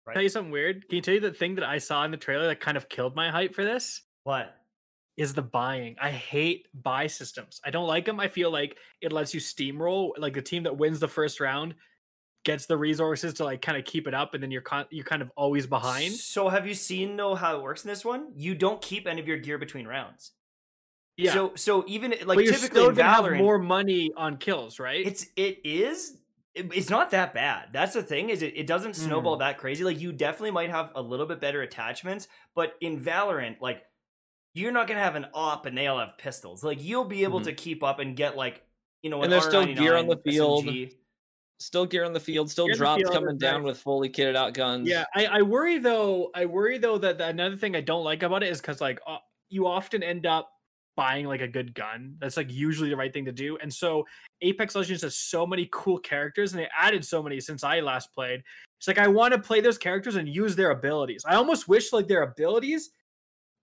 [0.06, 0.14] Right.
[0.14, 0.88] Tell you something weird.
[0.88, 2.90] Can you tell you the thing that I saw in the trailer that kind of
[2.90, 4.02] killed my hype for this?
[4.24, 4.56] What?
[5.18, 5.96] Is the buying.
[6.02, 7.62] I hate buy systems.
[7.64, 8.20] I don't like them.
[8.20, 10.12] I feel like it lets you steamroll.
[10.18, 11.76] Like the team that wins the first round
[12.44, 15.06] gets the resources to like kind of keep it up, and then you're con- you're
[15.06, 16.14] kind of always behind.
[16.14, 18.32] So have you seen though how it works in this one?
[18.36, 20.32] You don't keep any of your gear between rounds.
[21.18, 21.34] Yeah.
[21.34, 24.38] So so even like but you're typically still in gonna Valorant, have more money on
[24.38, 25.06] kills, right?
[25.06, 26.18] it's it is
[26.56, 27.70] it- it's not that bad.
[27.72, 29.84] That's the thing is it, it doesn't snowball that crazy.
[29.84, 33.84] Like you definitely might have a little bit better attachments, but in Valorant, like
[34.54, 36.64] you're not gonna have an op and they all have pistols.
[36.64, 37.46] Like you'll be able Mhm.
[37.46, 38.64] to keep up and get like
[39.04, 40.66] you know, And an there's still gear on the field.
[40.66, 40.92] SMG.
[41.60, 43.64] Still gear on the field, still Gear drops field, coming down right.
[43.66, 44.88] with fully kitted out guns.
[44.90, 46.32] Yeah, I, I worry though.
[46.36, 49.00] I worry though that the, another thing I don't like about it is because like
[49.08, 49.18] uh,
[49.50, 50.52] you often end up
[50.96, 52.16] buying like a good gun.
[52.20, 53.58] That's like usually the right thing to do.
[53.62, 54.06] And so
[54.42, 58.14] Apex Legends has so many cool characters, and they added so many since I last
[58.14, 58.44] played.
[58.80, 61.24] It's like I want to play those characters and use their abilities.
[61.26, 62.92] I almost wish like their abilities,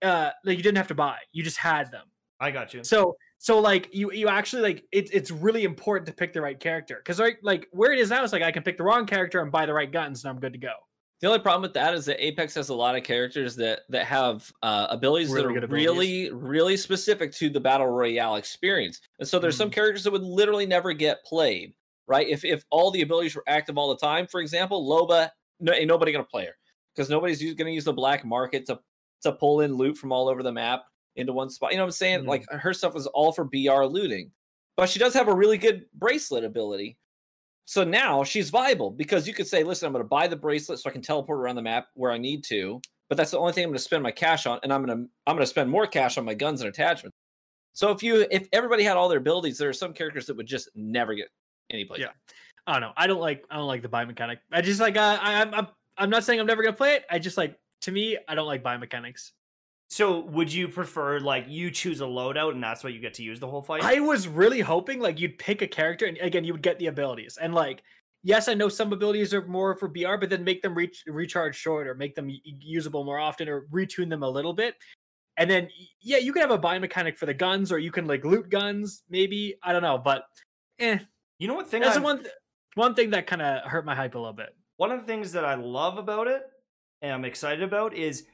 [0.03, 1.19] uh, like you didn't have to buy.
[1.33, 2.07] You just had them.
[2.41, 2.85] I got you.
[2.85, 6.59] So so like you you actually like it's it's really important to pick the right
[6.59, 9.07] character because right like where it is now is like I can pick the wrong
[9.07, 10.73] character and buy the right guns and I'm good to go.
[11.21, 14.07] The only problem with that is that Apex has a lot of characters that that
[14.07, 19.01] have uh, abilities Really that are really really specific to the battle royale experience.
[19.19, 19.59] And so there's Mm.
[19.59, 21.75] some characters that would literally never get played,
[22.07, 22.29] right?
[22.29, 25.89] If if all the abilities were active all the time, for example, Loba, no, ain't
[25.89, 26.55] nobody gonna play her
[26.95, 28.79] because nobody's going to use the black market to
[29.23, 30.85] to pull in loot from all over the map
[31.17, 31.73] into one spot.
[31.73, 32.21] You know what I'm saying?
[32.23, 32.29] Mhm.
[32.29, 34.31] Like her stuff is all for BR looting,
[34.77, 36.97] but she does have a really good bracelet ability.
[37.69, 40.79] So now she's viable because you could say, listen, I'm going to buy the bracelet
[40.79, 43.53] so I can teleport around the map where I need to, but that's the only
[43.53, 45.47] thing I'm going to spend my cash on, and I'm going to I'm going to
[45.47, 47.15] spend more cash on my guns and attachments.
[47.75, 50.47] So if you if everybody had all their abilities, there are some characters that would
[50.47, 51.29] just never get
[51.69, 51.99] any play.
[52.01, 52.09] Yeah.
[52.67, 52.93] I don't know.
[52.97, 54.39] I don't like I don't like the buy mechanic.
[54.51, 55.67] I just like uh, I I'm, I'm
[55.99, 57.05] I'm not saying I'm never gonna play it.
[57.11, 59.35] I just like to me I don't like buy mechanics.
[59.91, 63.23] So would you prefer like you choose a loadout and that's what you get to
[63.23, 63.83] use the whole fight?
[63.83, 66.87] I was really hoping like you'd pick a character and again you would get the
[66.89, 67.83] abilities and like
[68.23, 71.57] yes I know some abilities are more for BR but then make them reach recharge
[71.57, 74.75] shorter, or make them usable more often or retune them a little bit.
[75.39, 75.69] And then
[76.03, 78.51] yeah, you can have a buy mechanic for the guns or you can like loot
[78.51, 79.55] guns maybe.
[79.63, 80.25] I don't know, but
[80.81, 80.99] eh,
[81.39, 82.35] you know what thing that's the I'm- one th-
[82.75, 84.55] one thing that kind of hurt my hype a little bit.
[84.77, 86.43] one of the things that I love about it
[87.01, 88.27] and I'm excited about is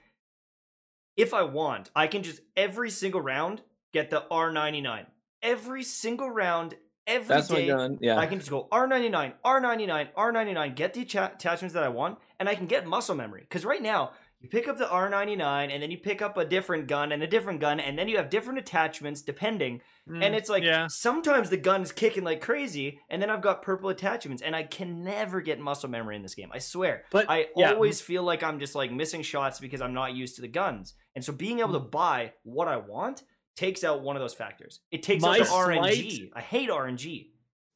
[1.17, 5.07] if I want, I can just every single round get the R99.
[5.43, 6.75] Every single round,
[7.07, 7.67] every That's day.
[8.01, 8.19] Yeah.
[8.19, 12.55] I can just go R99, R99, R99, get the attachments that I want, and I
[12.55, 13.43] can get muscle memory.
[13.43, 14.13] Because right now,
[14.45, 17.27] you pick up the R99, and then you pick up a different gun and a
[17.27, 19.81] different gun, and then you have different attachments depending.
[20.07, 20.87] And Mm, it's like yeah.
[20.89, 25.03] sometimes the gun's kicking like crazy, and then I've got purple attachments, and I can
[25.03, 26.51] never get muscle memory in this game.
[26.53, 27.05] I swear.
[27.11, 30.37] But I yeah, always feel like I'm just like missing shots because I'm not used
[30.37, 30.93] to the guns.
[31.15, 31.91] And so being able to Mm.
[31.91, 33.23] buy what I want
[33.57, 34.81] takes out one of those factors.
[34.91, 36.17] It takes My out the RNG.
[36.19, 37.31] slight- I hate RNG.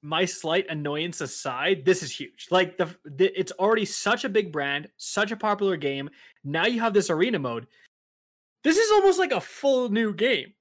[0.09, 2.49] My slight annoyance aside, this is huge.
[2.51, 6.09] Like the, the it's already such a big brand, such a popular game.
[6.45, 7.67] Now you have this arena mode.
[8.65, 10.55] This is almost like a full new game.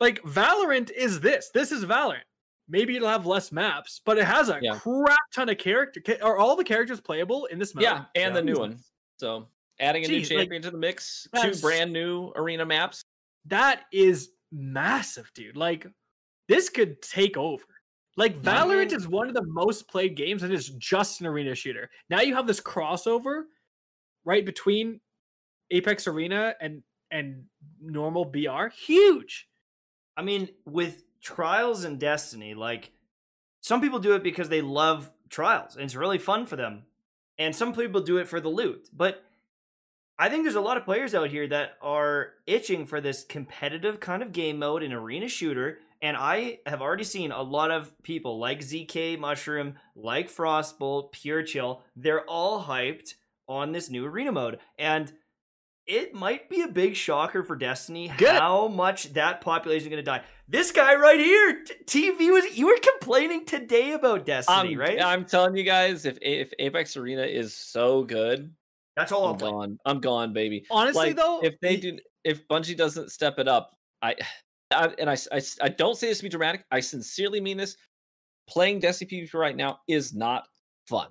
[0.00, 1.50] Like Valorant is this.
[1.52, 2.26] This is Valorant.
[2.68, 4.78] Maybe it'll have less maps, but it has a Yeah.
[4.78, 6.00] crap ton of character.
[6.22, 7.84] Are all the characters playable in this mode?
[7.84, 8.78] yeah, and the new one.
[9.16, 9.48] So
[9.80, 13.02] adding a new Jeez, like, champion to the mix, two brand new arena maps.
[13.46, 15.56] That is massive, dude.
[15.56, 15.86] Like
[16.48, 17.64] this could take over.
[18.16, 18.48] Like mm-hmm.
[18.48, 21.90] Valorant is one of the most played games and it's just an arena shooter.
[22.08, 23.44] Now you have this crossover
[24.24, 25.00] right between
[25.70, 27.44] Apex Arena and and
[27.80, 28.68] normal BR.
[28.86, 29.48] Huge.
[30.16, 32.92] I mean, with Trials and Destiny, like
[33.60, 36.84] some people do it because they love Trials and it's really fun for them.
[37.38, 38.88] And some people do it for the loot.
[38.92, 39.24] But
[40.18, 44.00] I think there's a lot of players out here that are itching for this competitive
[44.00, 45.78] kind of game mode in arena shooter.
[46.02, 51.42] And I have already seen a lot of people like ZK Mushroom, like Frostbolt, Pure
[51.42, 51.82] Chill.
[51.94, 53.14] They're all hyped
[53.48, 54.58] on this new arena mode.
[54.78, 55.12] And
[55.86, 58.28] it might be a big shocker for Destiny Good.
[58.28, 60.22] how much that population is going to die.
[60.48, 65.02] This guy right here, TV was you were complaining today about Destiny, I'm, right?
[65.02, 68.54] I'm telling you guys, if if Apex Arena is so good,
[68.96, 69.78] That's all I'm I'm gone.
[69.84, 70.64] I'm gone, baby.
[70.70, 74.14] Honestly, like, though, if they do, if Bungie doesn't step it up, I,
[74.72, 76.64] I and I, I, I don't say this to be dramatic.
[76.70, 77.76] I sincerely mean this.
[78.48, 80.48] Playing Destiny PvP right now is not
[80.88, 81.08] fun.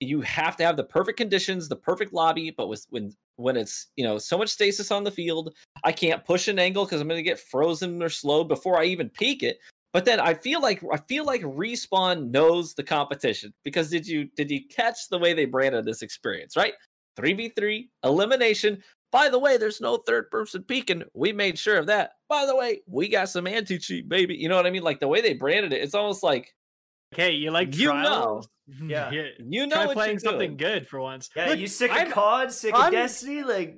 [0.00, 3.88] You have to have the perfect conditions, the perfect lobby, but with when when it's
[3.96, 7.08] you know so much stasis on the field, I can't push an angle because I'm
[7.08, 9.58] going to get frozen or slowed before I even peek it.
[9.92, 14.24] But then I feel like I feel like respawn knows the competition because did you
[14.36, 16.74] did you catch the way they branded this experience right?
[17.16, 18.82] Three v three elimination.
[19.14, 21.04] By the way, there's no third person peeking.
[21.14, 22.14] We made sure of that.
[22.28, 24.34] By the way, we got some anti cheat, baby.
[24.34, 24.82] You know what I mean?
[24.82, 26.52] Like the way they branded it, it's almost like
[27.14, 28.42] okay, you like you know.
[28.82, 29.10] Yeah.
[29.10, 30.72] you know Try what playing you're something doing.
[30.72, 31.28] good for once.
[31.36, 33.76] Yeah, Look, you sick of I'm- COD, sick of I'm- Destiny, like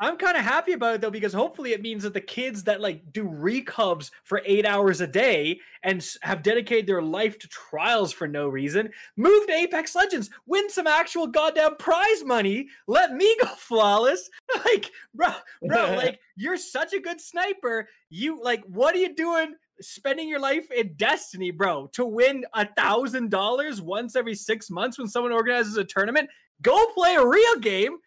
[0.00, 2.80] I'm kind of happy about it though because hopefully it means that the kids that
[2.80, 8.10] like do recubs for eight hours a day and have dedicated their life to trials
[8.10, 12.68] for no reason move to Apex Legends, win some actual goddamn prize money.
[12.86, 14.30] Let me go flawless.
[14.64, 15.28] Like, bro,
[15.66, 17.88] bro, like you're such a good sniper.
[18.08, 19.54] You like, what are you doing?
[19.80, 24.98] Spending your life in Destiny, bro, to win a thousand dollars once every six months
[24.98, 26.28] when someone organizes a tournament.
[26.62, 27.98] Go play a real game,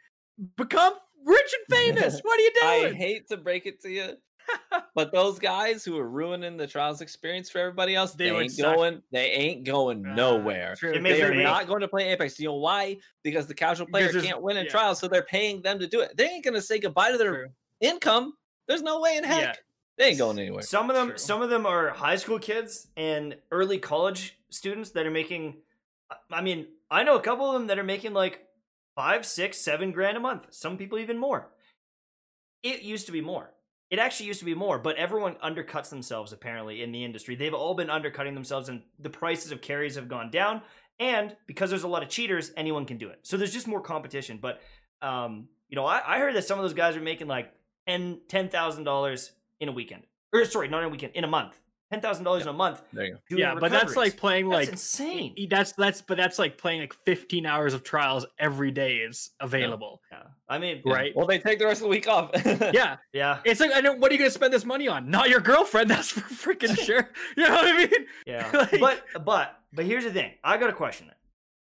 [0.58, 0.94] become
[1.26, 2.20] rich and famous.
[2.22, 2.94] What are you doing?
[2.94, 4.18] I hate to break it to you,
[4.96, 8.52] but those guys who are ruining the trials experience for everybody else, They they, ain't
[8.52, 8.76] suck.
[8.76, 9.02] going.
[9.12, 10.76] They ain't going Ah, nowhere.
[10.78, 10.92] true.
[10.92, 12.40] They are make- not going to play Apex.
[12.40, 12.98] You know why?
[13.24, 14.72] Because the casual player can't win in yeah.
[14.72, 16.16] trials, so they're paying them to do it.
[16.18, 17.48] They ain't going to say goodbye to their True.
[17.80, 18.34] income.
[18.68, 19.54] There's no way in heck Yeah.
[19.98, 20.62] they ain't going anywhere.
[20.64, 21.18] some of them True.
[21.18, 25.58] some of them are high school kids and early college students that are making
[26.32, 28.46] I mean, I know a couple of them that are making like
[28.96, 30.48] five, six, seven grand a month.
[30.52, 31.50] Some people even more.
[32.62, 33.52] It used to be more.
[33.90, 37.36] It actually used to be more, but everyone undercuts themselves apparently in the industry.
[37.36, 40.62] They've all been undercutting themselves, and the prices of carries have gone down.
[41.00, 43.20] And because there's a lot of cheaters, anyone can do it.
[43.24, 44.40] So there's just more competition.
[44.42, 44.62] But
[45.02, 47.52] um, you know, I, I heard that some of those guys are making like
[47.88, 51.28] ten ten thousand dollars in a weekend, or sorry, not in a weekend, in a
[51.28, 51.60] month.
[51.94, 52.82] Ten thousand dollars in a month.
[52.92, 53.38] There you go.
[53.38, 55.36] Yeah, but that's like playing That's like insane.
[55.48, 60.02] that's that's but that's like playing like 15 hours of trials every day is available.
[60.12, 60.24] Yeah.
[60.50, 60.92] I mean, Yeah.
[60.94, 61.16] Right.
[61.16, 62.32] Well, they take the rest of the week off.
[62.74, 62.96] Yeah.
[63.14, 65.12] yeah, It's like I know what are you gonna spend this money on?
[65.12, 67.12] Not your girlfriend, that's for freaking sure.
[67.38, 68.08] You know what I mean?
[68.26, 68.50] yeah.
[68.52, 70.32] Like- but but but here's the thing.
[70.44, 71.12] I got a question.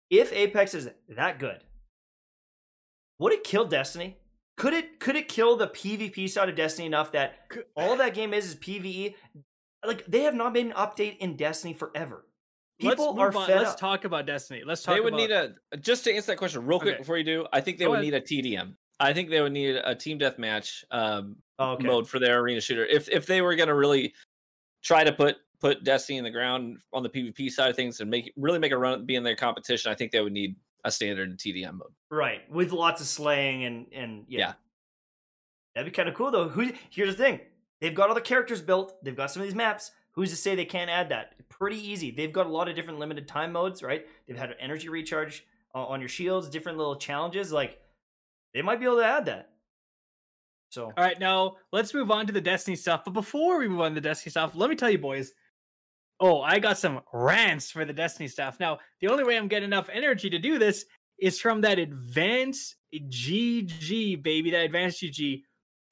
[0.10, 1.66] If Apex is that good,
[3.20, 4.16] would it kill Destiny?
[4.56, 7.36] Could it could it kill the PvP side of Destiny enough that
[7.76, 9.16] all that game is is PvE?
[9.86, 12.26] Like they have not made an update in Destiny forever.
[12.80, 13.48] People let's are move on.
[13.48, 13.78] fed Let's up.
[13.80, 14.64] talk about Destiny.
[14.66, 17.02] Let's talk they would about need a just to answer that question real quick Okay.
[17.02, 17.46] before you do.
[17.54, 18.14] I think they Go would ahead.
[18.14, 18.76] need a TDM.
[19.00, 21.86] I think they would need a team deathmatch um, Oh, okay.
[21.86, 22.86] mode for their arena shooter.
[22.86, 24.14] If if they were going to really
[24.84, 28.10] try to put put Destiny in the ground on the PvP side of things and
[28.10, 30.92] make really make a run be in their competition, I think they would need a
[30.92, 31.94] standard TDM mode.
[32.12, 34.40] Right, with lots of slaying and and yeah.
[34.40, 34.54] Yeah.
[35.76, 36.50] That'd be kind of cool though.
[36.50, 37.40] Who here's the thing.
[37.84, 38.96] They've got all the characters built.
[39.04, 39.92] They've got some of these maps.
[40.14, 41.34] Who's to say they can't add that?
[41.50, 42.12] Pretty easy.
[42.12, 44.08] They've got a lot of different limited time modes, right?
[44.26, 47.52] They've had an energy recharge uh, on your shields, different little challenges.
[47.52, 47.82] Like
[48.54, 49.50] they might be able to add that.
[50.70, 53.02] So All right, now let's move on to the Destiny stuff.
[53.04, 55.34] But before we move on to the Destiny stuff, let me tell you, boys.
[56.22, 58.62] Oh, I got some rants for the Destiny stuff.
[58.62, 60.86] Now, the only way I'm getting enough energy to do this
[61.20, 64.52] is from that advanced GG, baby.
[64.52, 65.42] That advanced GG.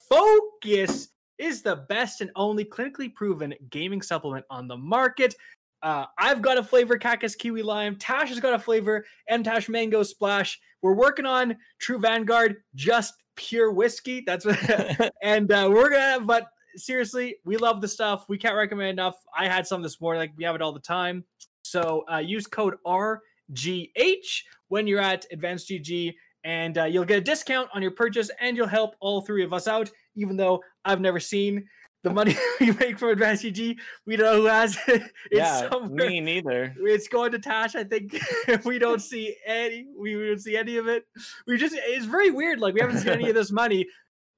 [0.07, 1.09] Focus
[1.41, 5.35] is the best and only clinically proven gaming supplement on the market.
[5.83, 7.95] Uh, I've got a flavor cactus kiwi lime.
[7.95, 10.59] Tash has got a flavor M Tash mango splash.
[10.81, 14.23] We're working on True Vanguard, just pure whiskey.
[14.25, 14.59] That's what,
[15.23, 16.23] and uh, we're gonna.
[16.23, 18.25] But seriously, we love the stuff.
[18.29, 19.15] We can't recommend enough.
[19.35, 20.19] I had some this morning.
[20.19, 21.23] Like we have it all the time.
[21.63, 26.13] So uh, use code RGH when you're at Advanced GG,
[26.43, 29.53] and uh, you'll get a discount on your purchase, and you'll help all three of
[29.53, 29.89] us out.
[30.15, 31.65] Even though I've never seen
[32.03, 33.77] the money we make from Advanced GG,
[34.07, 35.03] we don't know who has it.
[35.31, 36.09] It's yeah, somewhere.
[36.09, 36.73] me neither.
[36.79, 37.75] It's going to Tash.
[37.75, 38.19] I think
[38.65, 39.85] we don't see any.
[39.97, 41.05] We don't see any of it.
[41.45, 41.75] We just.
[41.77, 42.59] It's very weird.
[42.59, 43.85] Like we haven't seen any of this money.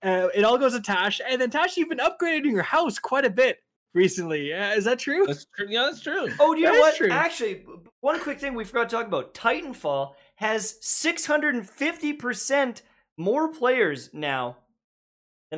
[0.04, 3.24] Uh, it all goes to Tash, and then Tash, you've been upgrading your house quite
[3.24, 3.60] a bit
[3.94, 4.52] recently.
[4.54, 5.26] Uh, is that true?
[5.26, 5.68] That's true.
[5.70, 6.28] Yeah, that's true.
[6.42, 6.98] Oh, do you That know what?
[6.98, 7.10] true.
[7.10, 9.34] Actually, b- b- one quick thing we forgot to talk about.
[9.34, 12.82] Titanfall has 650%
[13.18, 14.58] more players now than it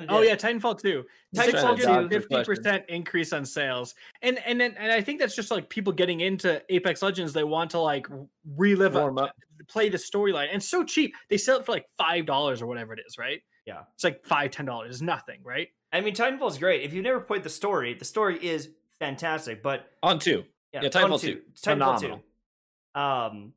[0.10, 1.06] Oh yeah, Titanfall two.
[1.36, 1.92] Titanfall Six 2.
[1.92, 5.70] hundred fifty percent increase on sales, and and then and I think that's just like
[5.70, 7.34] people getting into Apex Legends.
[7.34, 8.08] They want to like
[8.56, 9.36] relive, Warm up.
[9.68, 11.14] play the storyline, and so cheap.
[11.30, 13.42] They sell it for like five dollars or whatever it is, right?
[13.66, 13.82] Yeah.
[13.96, 14.92] It's like five, ten dollars.
[14.92, 15.70] It's nothing, right?
[15.94, 16.84] I mean, Titanfall is great.
[16.84, 18.70] If you've never played the story, the story is
[19.00, 19.64] fantastic.
[19.64, 20.44] But On two.
[20.74, 21.36] yeah, Yeah, Titanfall two.
[21.36, 21.42] 2.
[21.64, 23.00] Titanfall two.
[23.00, 23.54] Um,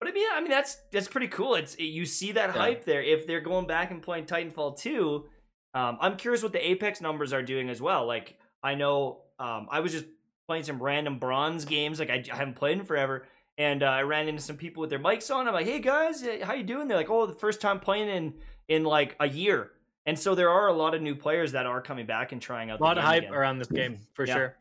[0.00, 1.54] but I mean, I mean that's that's pretty cool.
[1.56, 2.60] It's you see that Yeah.
[2.60, 3.02] hype there.
[3.02, 5.26] If they're going back and playing Titanfall two,
[5.74, 8.06] um, I'm curious what the Apex numbers are doing as well.
[8.06, 10.06] Like I know, um, I was just
[10.46, 11.98] playing some random bronze games.
[12.00, 13.26] Like I, I haven't played in forever.
[13.58, 15.48] And uh, I ran into some people with their mics on.
[15.48, 18.08] I'm like, "Hey guys, eh, how you doing?" They're like, "Oh, the first time playing
[18.08, 18.34] in
[18.68, 19.72] in like a year."
[20.06, 22.70] And so there are a lot of new players that are coming back and trying
[22.70, 22.78] out.
[22.78, 23.34] A lot of hype again.
[23.34, 24.34] around this game for Yeah.
[24.34, 24.56] sure.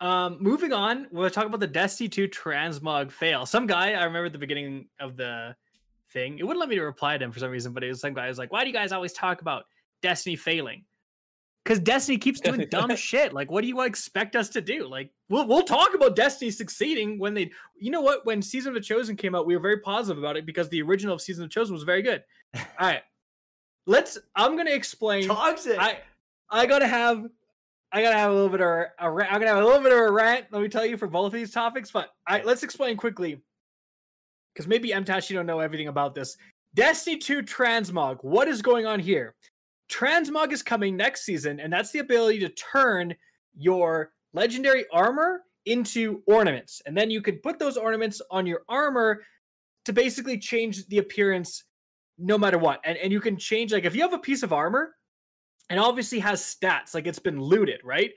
[0.00, 3.46] Um, moving on, we'll talk about the Destiny 2 transmog fail.
[3.46, 5.56] Some guy I remember at the beginning of the
[6.10, 8.12] thing, it wouldn't let me reply to him for some reason, but it was some
[8.12, 9.64] guy who was like, Why do you guys always talk about
[10.04, 10.84] Destiny failing?
[11.64, 13.32] Because Destiny keeps doing dumb shit.
[13.32, 14.86] Like, what do you expect us to do?
[14.86, 18.26] Like, we'll we'll talk about Destiny succeeding when they you know what?
[18.26, 20.82] When Season of the Chosen came out, we were very positive about it because the
[20.82, 22.22] original of Season of the Chosen was very good.
[22.54, 23.00] All right.
[23.86, 25.78] Let's I'm gonna explain Toxic.
[25.78, 26.00] I
[26.50, 27.24] I gotta have
[27.92, 29.92] I gotta have a little bit of a, a I'm gonna have a little bit
[29.92, 30.46] of a rant.
[30.50, 33.40] Let me tell you for both of these topics, but I let's explain quickly
[34.52, 36.36] because maybe MTash you don't know everything about this.
[36.74, 38.18] Destiny 2 Transmog.
[38.22, 39.34] What is going on here?
[39.90, 43.14] Transmog is coming next season, and that's the ability to turn
[43.56, 49.22] your legendary armor into ornaments, and then you can put those ornaments on your armor
[49.84, 51.64] to basically change the appearance
[52.18, 52.80] no matter what.
[52.84, 54.94] And and you can change like if you have a piece of armor
[55.70, 58.12] and obviously has stats like it's been looted, right?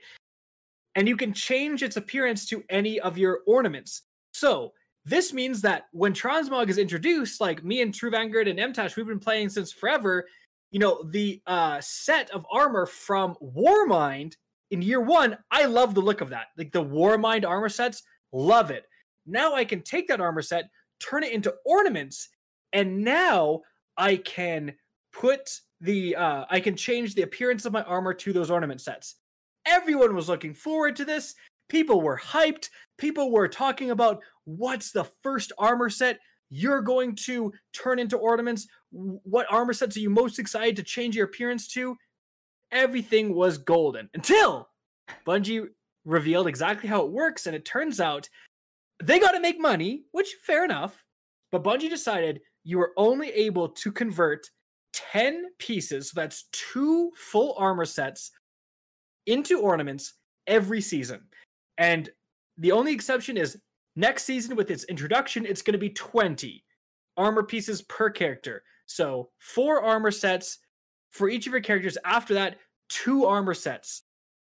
[0.94, 4.02] And you can change its appearance to any of your ornaments.
[4.32, 4.72] So
[5.04, 9.06] this means that when Transmog is introduced, like me and True Vanguard and MTash, we've
[9.06, 10.26] been playing since forever.
[10.70, 14.34] You know, the uh, set of armor from Warmind
[14.70, 16.48] in year one, I love the look of that.
[16.56, 18.02] Like the Warmind armor sets,
[18.32, 18.84] love it.
[19.26, 22.28] Now I can take that armor set, turn it into ornaments,
[22.72, 23.62] and now
[23.96, 24.74] I can
[25.12, 29.16] put the uh I can change the appearance of my armor to those ornament sets.
[29.64, 31.34] Everyone was looking forward to this.
[31.68, 32.68] People were hyped.
[32.96, 36.18] People were talking about what's the first armor set
[36.50, 38.66] you're going to turn into ornaments.
[38.90, 41.96] What armor sets are you most excited to change your appearance to?
[42.72, 44.68] Everything was golden until
[45.26, 45.66] Bungie
[46.04, 48.28] revealed exactly how it works and it turns out
[49.02, 51.04] they got to make money, which fair enough,
[51.52, 54.46] but Bungie decided you were only able to convert
[54.92, 58.30] 10 pieces, so that's two full armor sets,
[59.26, 60.14] into ornaments
[60.46, 61.20] every season.
[61.76, 62.10] And
[62.56, 63.58] the only exception is
[63.98, 66.64] next season, with its introduction, it's going to be 20
[67.16, 68.62] armor pieces per character.
[68.86, 70.58] So four armor sets
[71.10, 71.98] for each of your characters.
[72.04, 72.56] After that,
[72.88, 74.04] two armor sets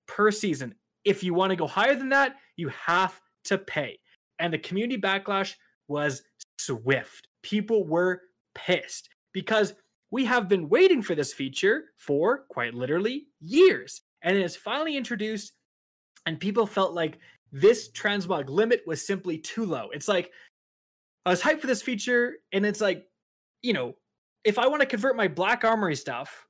[0.08, 0.76] per season.
[1.04, 4.00] If you want to go higher than that, you have to pay.
[4.38, 5.56] And the community backlash
[5.88, 6.22] was
[6.60, 7.28] swift.
[7.42, 8.22] People were
[8.54, 9.74] pissed because
[10.12, 14.02] we have been waiting for this feature for quite literally years.
[14.22, 15.54] And it is finally introduced,
[16.26, 17.20] and people felt like
[17.52, 19.90] this transmog limit was simply too low.
[19.92, 20.32] It's like,
[21.26, 23.06] I was hyped for this feature, and it's like,
[23.62, 23.96] you know,
[24.44, 26.46] if I want to convert my black armory stuff,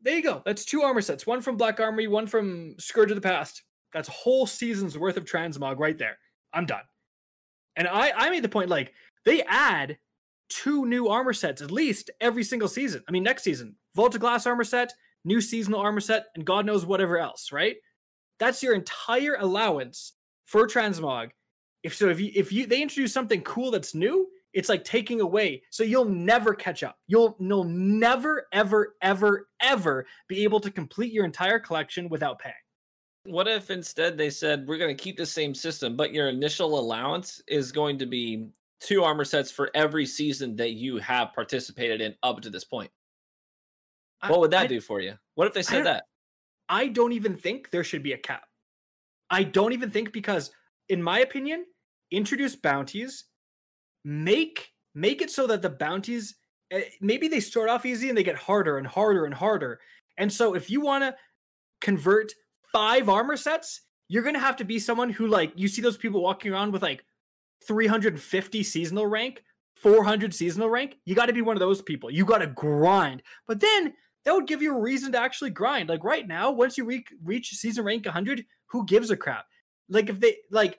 [0.00, 0.42] there you go.
[0.44, 3.62] That's two armor sets one from Black Armory, one from Scourge of the Past.
[3.92, 6.18] That's a whole season's worth of transmog right there.
[6.52, 6.82] I'm done.
[7.76, 8.92] And I, I made the point like
[9.24, 9.98] they add
[10.48, 13.02] two new armor sets at least every single season.
[13.08, 14.92] I mean, next season, Vault of Glass armor set,
[15.24, 17.76] new seasonal armor set, and God knows whatever else, right?
[18.38, 20.14] That's your entire allowance
[20.44, 21.30] for transmog.
[21.82, 25.20] If so, if you if you they introduce something cool that's new, it's like taking
[25.20, 25.62] away.
[25.70, 26.98] So you'll never catch up.
[27.06, 32.54] You'll you'll never ever ever ever be able to complete your entire collection without paying.
[33.24, 36.78] What if instead they said we're going to keep the same system, but your initial
[36.78, 38.48] allowance is going to be
[38.80, 42.90] two armor sets for every season that you have participated in up to this point?
[44.26, 45.14] What would that I- do for you?
[45.34, 46.04] What if they said that?
[46.72, 48.44] I don't even think there should be a cap.
[49.28, 50.50] I don't even think because,
[50.88, 51.66] in my opinion,
[52.10, 53.24] introduce bounties,
[54.06, 56.34] make make it so that the bounties
[56.70, 59.80] eh, maybe they start off easy and they get harder and harder and harder.
[60.16, 61.14] And so if you want to
[61.82, 62.32] convert
[62.72, 66.22] five armor sets, you're gonna have to be someone who like you see those people
[66.22, 67.04] walking around with like
[67.66, 69.44] 350 seasonal rank,
[69.76, 70.96] 400 seasonal rank.
[71.04, 72.10] You got to be one of those people.
[72.10, 73.22] You got to grind.
[73.46, 73.92] But then
[74.24, 75.88] that would give you a reason to actually grind.
[75.88, 79.46] Like right now, once you re- reach season rank 100, who gives a crap?
[79.88, 80.78] Like if they like,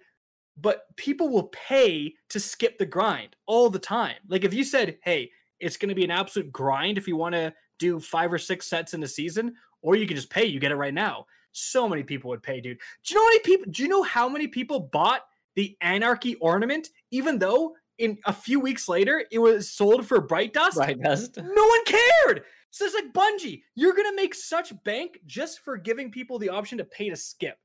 [0.57, 4.17] but people will pay to skip the grind all the time.
[4.27, 7.33] Like if you said, hey, it's going to be an absolute grind if you want
[7.33, 10.59] to do five or six sets in a season, or you can just pay, you
[10.59, 11.25] get it right now.
[11.51, 12.79] So many people would pay, dude.
[13.05, 13.71] Do you know how many people?
[13.71, 15.21] Do you know how many people bought
[15.55, 20.53] the Anarchy ornament, even though in a few weeks later it was sold for Bright
[20.53, 20.77] Dust?
[20.77, 21.37] Right, Dust.
[21.37, 22.43] No one cared.
[22.73, 26.79] So it's like Bungie, you're gonna make such bank just for giving people the option
[26.79, 27.55] to pay to skip.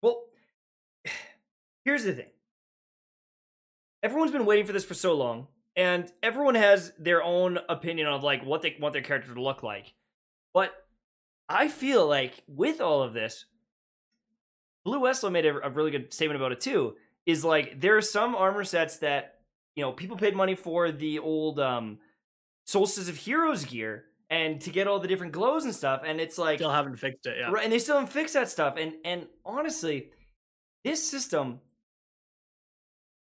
[0.00, 0.22] Well,
[1.84, 2.30] here's the thing.
[4.00, 8.22] Everyone's been waiting for this for so long, and everyone has their own opinion of
[8.22, 9.92] like what they want their character to look like.
[10.54, 10.70] But
[11.48, 13.44] I feel like with all of this,
[14.84, 16.94] Blue Westlo made a, a really good statement about it too.
[17.26, 19.40] Is like there are some armor sets that
[19.74, 21.98] you know people paid money for the old um
[22.66, 26.36] Solstice of Heroes gear and to get all the different glows and stuff, and it's
[26.36, 27.36] like Still haven't fixed it.
[27.38, 27.50] Yeah.
[27.50, 28.76] Right, and they still haven't fixed that stuff.
[28.76, 30.10] And and honestly,
[30.84, 31.60] this system,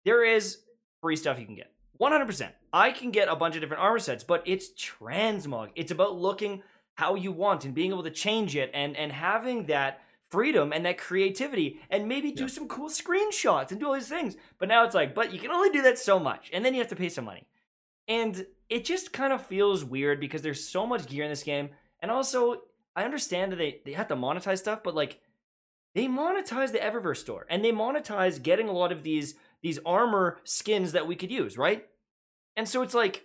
[0.05, 0.59] there is
[1.01, 1.73] free stuff you can get.
[2.01, 2.51] 100%.
[2.73, 5.71] I can get a bunch of different armor sets, but it's transmog.
[5.75, 6.63] It's about looking
[6.95, 10.85] how you want and being able to change it and and having that freedom and
[10.85, 12.49] that creativity and maybe do Yeah.
[12.49, 14.37] some cool screenshots and do all these things.
[14.59, 16.51] But now it's like, but you can only do that so much.
[16.53, 17.47] And then you have to pay some money.
[18.09, 21.71] And it just kind of feels weird because there's so much gear in this game.
[22.01, 22.63] And also,
[22.97, 25.21] I understand that they, they have to monetize stuff, but like
[25.95, 30.39] they monetize the Eververse store and they monetize getting a lot of these these armor
[30.45, 31.87] skins that we could use, right?
[32.57, 33.25] And so it's like,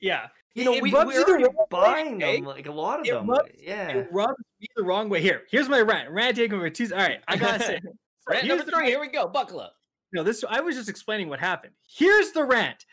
[0.00, 0.28] Yeah.
[0.54, 2.36] you know, It we, rubs we're the wrong buying okay?
[2.36, 3.28] them, like a lot of It them.
[3.28, 3.88] rubs- yeah.
[3.88, 5.20] It rubs me the wrong way.
[5.20, 6.10] Here, here's my rant.
[6.10, 6.88] Rant taking over two.
[6.92, 7.80] All right, I gotta say.
[8.28, 8.86] Rant here's number the- three.
[8.86, 9.26] Here we go.
[9.28, 9.74] Buckle up.
[10.12, 11.72] No, this I was just explaining what happened.
[11.88, 12.84] Here's the rant.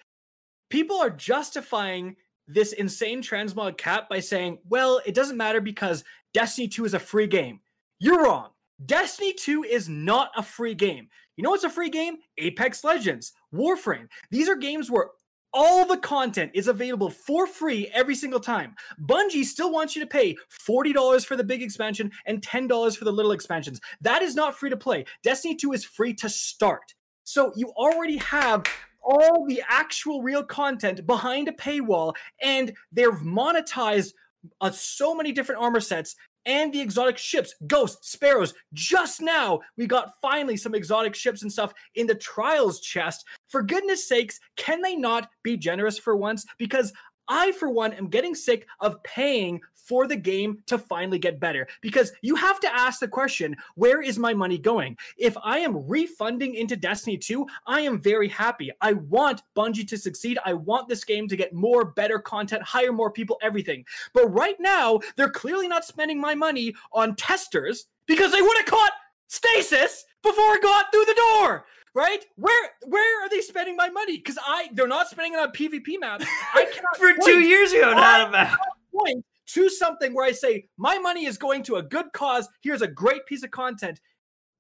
[0.69, 2.15] People are justifying
[2.47, 6.03] this insane transmog cap by saying, well, it doesn't matter because
[6.33, 7.59] Destiny 2 is a free game.
[7.99, 8.49] You're wrong.
[8.85, 11.07] Destiny 2 is not a free game.
[11.35, 12.17] You know what's a free game?
[12.37, 14.07] Apex Legends, Warframe.
[14.31, 15.09] These are games where
[15.53, 18.75] all the content is available for free every single time.
[19.01, 20.35] Bungie still wants you to pay
[20.67, 23.79] $40 for the big expansion and $10 for the little expansions.
[24.01, 25.05] That is not free to play.
[25.23, 26.93] Destiny 2 is free to start.
[27.23, 28.65] So you already have
[29.01, 34.13] all the actual real content behind a paywall, and they've monetized
[34.61, 38.53] uh, so many different armor sets and the exotic ships, ghosts, sparrows.
[38.73, 43.25] Just now, we got finally some exotic ships and stuff in the trials chest.
[43.49, 46.45] For goodness sakes, can they not be generous for once?
[46.57, 46.93] Because
[47.27, 51.67] I, for one, am getting sick of paying for the game to finally get better.
[51.81, 54.97] Because you have to ask the question where is my money going?
[55.17, 58.71] If I am refunding into Destiny 2, I am very happy.
[58.81, 60.37] I want Bungie to succeed.
[60.45, 63.85] I want this game to get more, better content, hire more people, everything.
[64.13, 68.65] But right now, they're clearly not spending my money on testers because they would have
[68.65, 68.91] caught
[69.27, 71.65] stasis before it got through the door.
[71.93, 72.23] Right?
[72.35, 74.17] Where where are they spending my money?
[74.17, 76.25] Because I they're not spending it on PvP maps.
[76.53, 78.55] I cannot For two years ago, not
[78.93, 82.47] point to something where I say my money is going to a good cause.
[82.61, 83.99] Here's a great piece of content.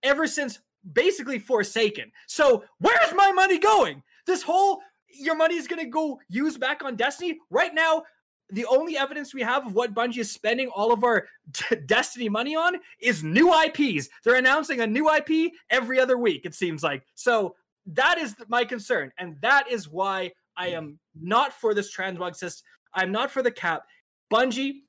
[0.03, 0.59] Ever since
[0.93, 2.11] basically Forsaken.
[2.27, 4.03] So where's my money going?
[4.25, 8.03] This whole your money is going to go use back on Destiny right now.
[8.49, 11.27] The only evidence we have of what Bungie is spending all of our
[11.85, 14.09] Destiny money on is new IPs.
[14.23, 17.03] They're announcing a new IP every other week, it seems like.
[17.15, 17.55] So
[17.87, 19.11] that is my concern.
[19.17, 22.65] And that is why I am not for this transmog system.
[22.93, 23.83] I'm not for the cap.
[24.31, 24.81] Bungie,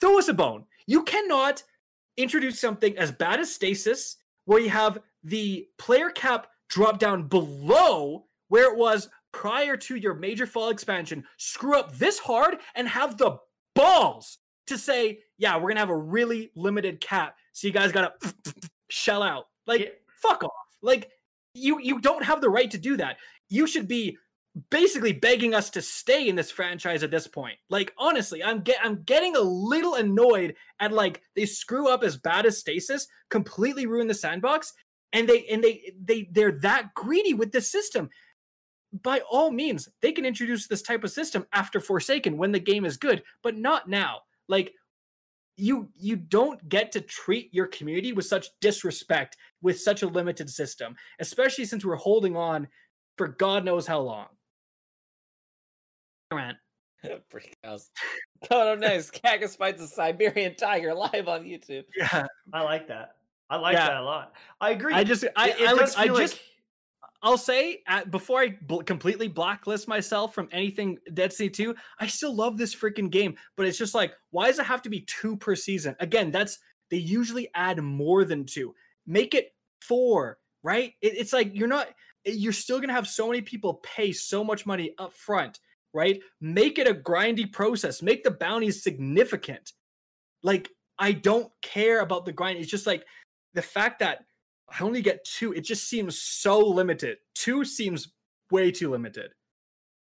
[0.00, 0.64] throw us a bone.
[0.86, 1.62] You cannot
[2.16, 8.26] introduce something as bad as stasis, where you have the player cap drop down below
[8.48, 13.16] where it was prior to your major fall expansion, screw up this hard and have
[13.16, 13.36] the
[13.74, 17.34] balls to say, yeah, we're gonna have a really limited cap.
[17.52, 18.12] So you guys gotta
[18.90, 19.46] shell out.
[19.66, 19.88] Like, Yeah.
[20.22, 20.50] fuck off.
[20.82, 21.10] Like,
[21.54, 23.16] you you don't have the right to do that.
[23.48, 24.16] You should be
[24.70, 27.58] basically begging us to stay in this franchise at this point.
[27.70, 32.16] Like honestly, I'm get I'm getting a little annoyed at like they screw up as
[32.16, 34.72] bad as Stasis, completely ruin the sandbox,
[35.12, 38.10] and they and they they they're that greedy with this system.
[39.02, 42.84] By all means, they can introduce this type of system after Forsaken when the game
[42.84, 44.20] is good, but not now.
[44.48, 44.72] Like
[45.56, 50.48] you you don't get to treat your community with such disrespect with such a limited
[50.48, 52.68] system, especially since we're holding on
[53.16, 54.26] for God knows how long.
[56.34, 56.56] Rant.
[57.28, 57.90] Freak house.
[58.48, 61.84] Coming up next, Cactus fights a Siberian tiger live on YouTube.
[61.96, 63.16] Yeah, I like that.
[63.50, 63.88] I like Yeah.
[63.88, 64.32] that a lot.
[64.60, 64.94] I agree.
[64.94, 66.40] I just I It- it I, like, does I feel just
[67.22, 72.34] I'll say at, before I bl- completely blacklist myself from anything Destiny 2, I still
[72.34, 75.34] love this freaking game, but it's just like, why does it have to be two
[75.36, 75.96] per season?
[76.00, 76.58] Again, that's
[76.90, 78.74] they usually add more than two.
[79.06, 80.92] Make it four, right?
[81.00, 81.88] It, it's like you're not,
[82.26, 85.60] you're still gonna have so many people pay so much money up front,
[85.94, 86.20] right?
[86.40, 89.72] Make it a grindy process, make the bounties significant.
[90.42, 90.68] Like,
[90.98, 92.58] I don't care about the grind.
[92.58, 93.04] It's just like
[93.54, 94.24] the fact that
[94.68, 95.52] I only get two.
[95.52, 97.18] It just seems so limited.
[97.34, 98.12] Two seems
[98.50, 99.32] way too limited.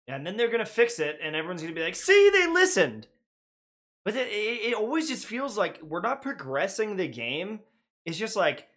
[0.08, 3.08] Yeah, and then they're gonna fix it, and everyone's gonna be like, "See, they listened."
[4.04, 7.62] But it, it, it always just feels like we're not progressing the game.
[8.06, 8.68] It's just like,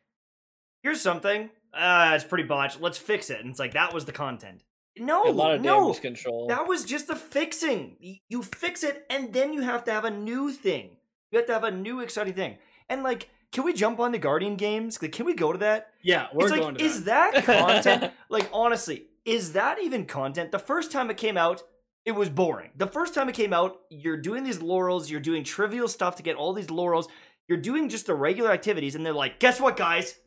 [0.82, 1.50] here's something.
[1.74, 2.80] Ah, it's pretty botched.
[2.80, 3.40] Let's fix it.
[3.40, 4.64] And it's like that was the content.
[5.00, 6.46] No, a lot of no, damage control.
[6.48, 8.18] that was just the fixing.
[8.28, 10.96] You fix it, and then you have to have a new thing.
[11.30, 12.58] You have to have a new exciting thing.
[12.88, 15.00] And like, can we jump on the Guardian games?
[15.00, 15.88] Like, can we go to that?
[16.02, 17.34] Yeah, we're it's like, going to is that.
[17.34, 17.44] that
[17.84, 18.12] content?
[18.28, 20.52] like, honestly, is that even content?
[20.52, 21.62] The first time it came out,
[22.04, 22.70] it was boring.
[22.76, 26.22] The first time it came out, you're doing these laurels, you're doing trivial stuff to
[26.22, 27.08] get all these laurels,
[27.48, 30.18] you're doing just the regular activities, and they're like, guess what, guys?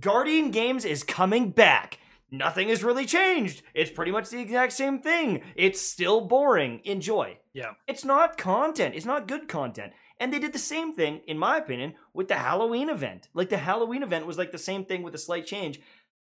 [0.00, 1.98] Guardian Games is coming back.
[2.38, 3.62] Nothing has really changed.
[3.74, 5.42] It's pretty much the exact same thing.
[5.56, 6.80] It's still boring.
[6.84, 7.38] Enjoy.
[7.52, 7.72] Yeah.
[7.86, 8.94] It's not content.
[8.94, 9.92] It's not good content.
[10.20, 13.28] And they did the same thing, in my opinion, with the Halloween event.
[13.34, 15.80] Like the Halloween event was like the same thing with a slight change.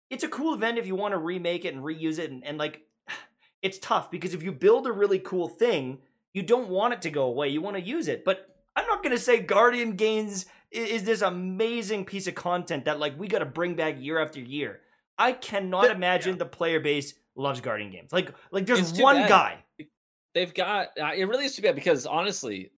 [0.09, 2.57] It's a cool event if you want to remake it and reuse it, and, and
[2.57, 2.81] like
[3.61, 5.99] it's tough because if you build a really cool thing,
[6.33, 7.49] you don't want it to go away.
[7.49, 8.23] You want to use it.
[8.25, 12.99] But I'm not gonna say Guardian Games i- is this amazing piece of content that
[12.99, 14.81] like we got to bring back year after year.
[15.17, 18.11] I cannot The- imagine the player base loves Guardian Games.
[18.13, 19.29] Like like there's one bad.
[19.29, 19.63] guy.
[20.33, 22.71] They've got uh, it really is too bad because honestly,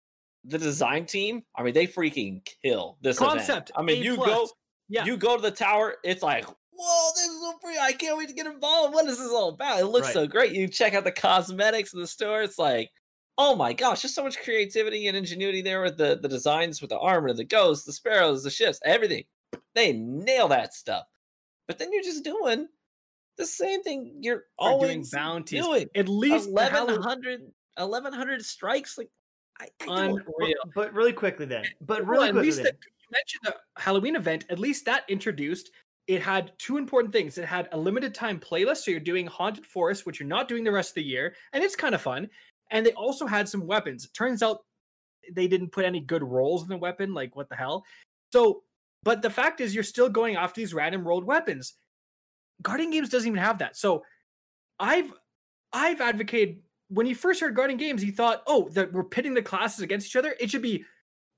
[0.45, 3.39] the design team, I mean, they freaking kill this event.
[3.39, 3.71] Concept.
[3.77, 4.29] I mean, A you plus.
[4.29, 4.49] go
[4.89, 5.05] Yeah.
[5.05, 7.79] you go to the tower, it's like, whoa, this is so pretty.
[7.79, 8.95] I can't wait to get involved.
[8.95, 9.81] What is this all about?
[9.81, 10.15] It looks Right.
[10.15, 10.53] so great.
[10.53, 12.91] You check out the cosmetics in the store, it's like,
[13.39, 16.91] oh my gosh, just so much creativity and ingenuity there with the, the designs with
[16.91, 19.25] the armor, the ghosts, the sparrows, the ships, everything.
[19.75, 21.05] They nail that stuff.
[21.69, 22.69] But then you're just doing
[23.37, 25.63] the same thing you're We're doing bounties.
[25.63, 25.89] doing.
[25.95, 27.41] At least the Hallow- 1100
[27.79, 29.11] 1100 strikes like
[29.61, 30.23] I, I Unreal.
[30.39, 31.65] But, but really quickly then.
[31.81, 32.65] But Well, really at quickly least then.
[32.67, 33.41] the, you mentioned
[33.77, 34.45] the Halloween event.
[34.51, 35.71] At least that introduced.
[36.07, 37.37] It had two important things.
[37.37, 40.63] It had a limited time playlist, so you're doing Haunted Forest, which you're not doing
[40.63, 42.29] the rest of the year, and it's kind of fun.
[42.71, 44.05] And they also had some weapons.
[44.05, 44.61] It turns out
[45.33, 47.13] they didn't put any good rolls in the weapon.
[47.13, 47.85] Like what the hell?
[48.33, 48.63] So,
[49.07, 51.75] but the fact is, you're still going after these random rolled weapons.
[52.61, 53.77] Guardian Games doesn't even have that.
[53.77, 54.03] So,
[54.81, 55.13] I've
[55.73, 56.57] I've advocated
[56.89, 60.09] when you first heard Guardian Games, you thought, oh, that we're pitting the classes against
[60.09, 60.35] each other.
[60.41, 60.85] It should be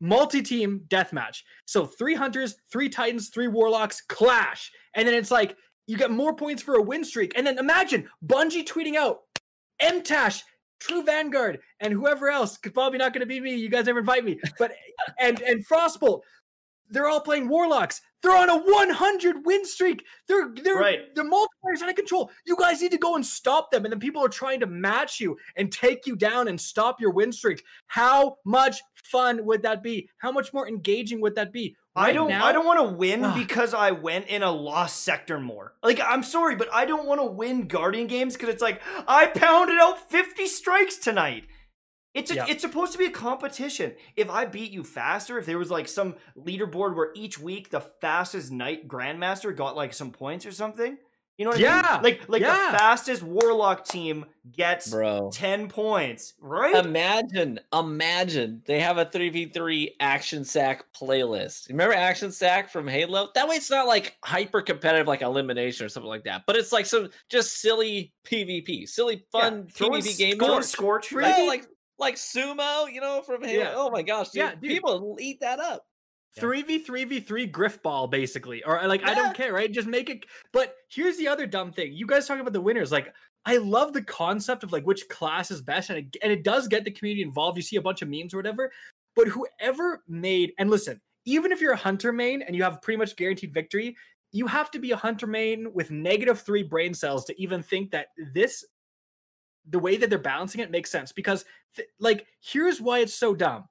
[0.01, 1.43] multi-team deathmatch.
[1.67, 5.55] So three hunters, three titans, three warlocks clash, and then it's like
[5.87, 7.33] you get more points for a win streak.
[7.37, 9.21] And then imagine Bungie tweeting out,
[9.83, 10.43] MTash,
[10.81, 12.57] True Vanguard, and whoever else.
[12.57, 13.57] Probably not to be me.
[13.57, 14.41] You guys never invite me.
[14.59, 14.73] But
[15.19, 16.21] and and Frostbolt.
[16.91, 18.01] They're all playing warlocks.
[18.23, 20.05] They're on a 100 win streak.
[20.27, 21.15] They're they're Right.
[21.15, 22.31] the multiplayer's out of control.
[22.45, 23.85] You guys need to go and stop them.
[23.85, 27.11] And then people are trying to match you and take you down and stop your
[27.13, 27.63] win streak.
[27.87, 30.09] How much fun would that be?
[30.19, 31.77] How much more engaging would that be?
[31.95, 33.37] I don't now- I don't want to win Ugh.
[33.39, 35.75] because I went in a lost sector more.
[35.83, 39.27] Like I'm sorry, but I don't want to win Guardian games because it's like I
[39.27, 41.45] pounded out 50 strikes tonight.
[42.15, 42.47] It's a, Yeah.
[42.49, 43.95] it's supposed to be a competition.
[44.17, 47.81] If I beat you faster, if there was like some leaderboard where each week the
[47.81, 50.99] fastest knight grandmaster got like some points or something,
[51.37, 52.03] you know what I Yeah, mean?
[52.03, 52.73] Like like yeah.
[52.73, 55.31] the fastest warlock team gets bro.
[55.33, 56.75] 10 points, right?
[56.85, 61.69] Imagine, imagine they have a 3v3 action sack playlist.
[61.69, 63.29] Remember action sack from Halo?
[63.37, 66.43] That way it's not like hyper competitive like elimination or something like that.
[66.47, 70.65] But it's like some just silly PvP, silly fun Yeah, PvP game throw in mode.
[70.65, 71.47] Scorch, Yeah, maybe?
[71.47, 71.69] like
[71.99, 73.63] like sumo, you know, from Halo.
[73.63, 73.73] Yeah.
[73.75, 74.43] Oh my gosh, dude.
[74.43, 74.71] Yeah, dude.
[74.71, 75.85] People eat that up.
[76.39, 79.73] Three v three v three Grifball basically, or like I don't care, right?
[79.73, 80.25] Just make it.
[80.53, 82.93] But here's the other dumb thing: you guys talk about the winners.
[82.93, 83.13] Like
[83.45, 86.69] I love the concept of like which class is best, and it, and it does
[86.69, 87.57] get the community involved.
[87.57, 88.71] You see a bunch of memes or whatever.
[89.17, 92.99] But whoever made and listen, even if you're a hunter main and you have pretty
[92.99, 93.97] much guaranteed victory,
[94.31, 97.91] you have to be a hunter main with negative three brain cells to even think
[97.91, 98.65] that this
[99.69, 101.45] the way that they're balancing it makes sense because
[101.77, 103.65] th- like here's why it's so dumb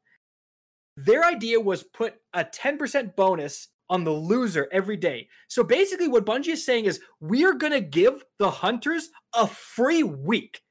[0.97, 5.29] their idea was put a 10% bonus on the loser every day.
[5.47, 10.03] So basically, what Bungie is saying is we're going to give the hunters a free
[10.03, 10.61] week.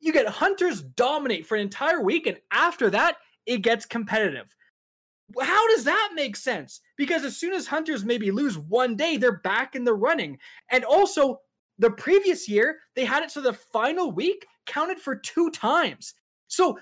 [0.00, 4.54] You get hunters dominate for an entire week, and after that, it gets competitive.
[5.40, 6.80] How does that make sense?
[6.96, 10.38] Because as soon as hunters maybe lose one day, they're back in the running.
[10.70, 11.40] And also,
[11.78, 16.14] the previous year, they had it so the final week counted for two times.
[16.48, 16.78] So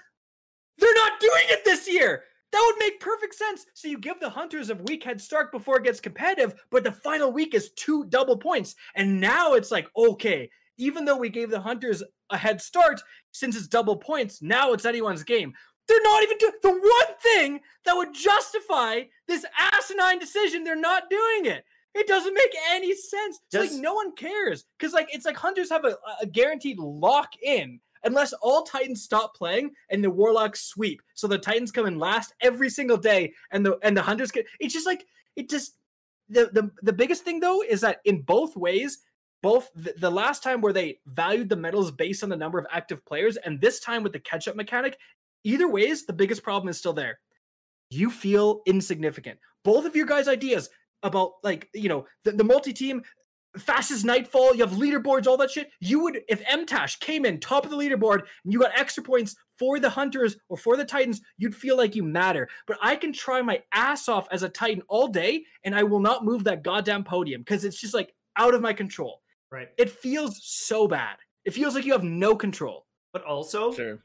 [0.79, 2.25] they're not doing it this year.
[2.53, 3.67] That would make perfect sense.
[3.75, 6.93] So you give the hunters a week head start before it gets competitive, but the
[6.93, 8.75] final week is two double points.
[8.97, 13.01] And now it's like, okay, even though we gave the hunters a head start,
[13.33, 15.53] since it's double points, now it's anyone's game.
[15.87, 20.65] They're not even doing the one thing that would justify this asinine decision.
[20.65, 21.65] They're not doing it.
[21.95, 23.41] It doesn't make any sense.
[23.53, 27.31] It's like no one cares because like it's like hunters have a, a guaranteed lock
[27.43, 31.03] in unless all Titans stop playing and the Warlocks sweep.
[31.15, 34.47] So the Titans come in last every single day, and the and the Hunters get.
[34.61, 35.05] It's just like
[35.37, 35.77] it just
[36.29, 38.99] the the the biggest thing though is that in both ways.
[39.43, 42.67] Both the, the last time where they valued the medals based on the number of
[42.71, 44.99] active players, and this time with the catch up mechanic,
[45.45, 47.19] either ways, the biggest problem is still there.
[47.89, 49.39] You feel insignificant.
[49.65, 50.69] Both of your guys' ideas
[51.03, 53.03] about like you know the, the multi-team
[53.59, 55.71] fastest nightfall you have leaderboards all that shit.
[55.81, 59.35] You would if mtash came in top of the leaderboard and you got extra points
[59.59, 62.49] for the hunters or for the titans you'd feel like you matter.
[62.69, 65.99] But i can try my ass off as a titan all day and i will
[66.01, 69.21] not move that goddamn podium because it's just like out of my control.
[69.51, 69.69] Right.
[69.79, 71.17] it feels so bad.
[71.45, 72.87] It feels like you have no control.
[73.13, 73.99] But also, Sure.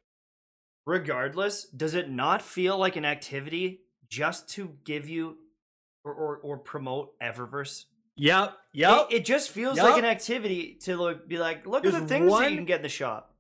[0.88, 5.38] regardless, does it not feel like an activity just to give you
[6.06, 7.86] or or, or promote Eververse?
[8.16, 11.92] yep It- yep It, just feels like an activity to like, be like, look at
[11.92, 13.34] the things that you can get in the shop.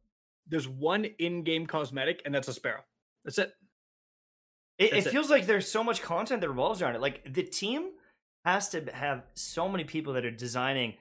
[0.47, 2.83] there's one in-game cosmetic and that's a sparrow
[3.23, 3.53] that's it
[4.77, 5.11] It, it That's it.
[5.11, 7.01] feels like there's so much content that revolves around it.
[7.01, 7.91] Like the team
[8.43, 10.95] has to have so many people that are designing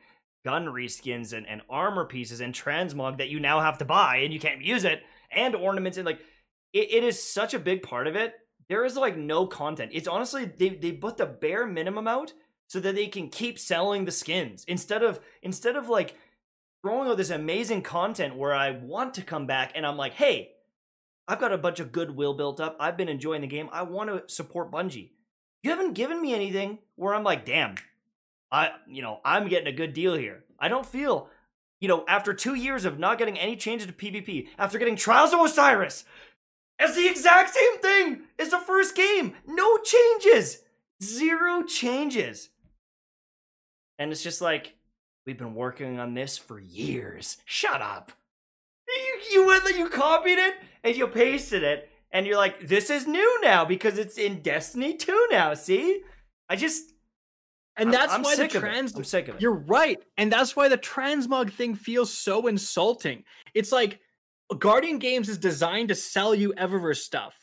[0.44, 4.32] gun reskins and, and armor pieces and transmog that you now have to buy and
[4.32, 5.02] you can't use it
[5.32, 6.20] and ornaments and like
[6.72, 8.34] it, it is such a big part of it.
[8.68, 9.90] There is like no content.
[9.94, 12.32] It's honestly they they put the bare minimum out
[12.66, 16.16] so that they can keep selling the skins instead of instead of like
[16.82, 20.50] throwing out this amazing content where I want to come back and I'm like, hey,
[21.26, 22.76] I've got a bunch of goodwill built up.
[22.78, 23.70] I've been enjoying the game.
[23.72, 25.12] I want to support Bungie.
[25.62, 27.76] You haven't given me anything where I'm like, damn,
[28.52, 30.44] I, you know, I'm getting a good deal here.
[30.58, 31.30] I don't feel,
[31.80, 35.32] you know, after two years of not getting any changes to PvP, after getting Trials
[35.32, 36.04] of Osiris,
[36.78, 39.34] it's the exact same thing as the first game.
[39.46, 40.58] No changes,
[41.02, 42.50] zero changes.
[43.98, 44.74] And it's just like,
[45.26, 47.36] we've been working on this for years.
[47.44, 48.12] Shut up.
[48.86, 50.54] You, you went you copied it
[50.84, 54.94] and you pasted it and you're like this is new now because it's in destiny
[54.94, 56.02] 2 now see
[56.50, 56.92] i just
[57.76, 58.66] and I'm- that's I'm why the sick of it.
[58.68, 59.98] trans i'm sick of it You're right.
[60.18, 63.24] And that's why the transmog thing feels so insulting.
[63.54, 63.98] It's like
[64.54, 67.34] Guardian Games is designed to sell you Eververse stuff,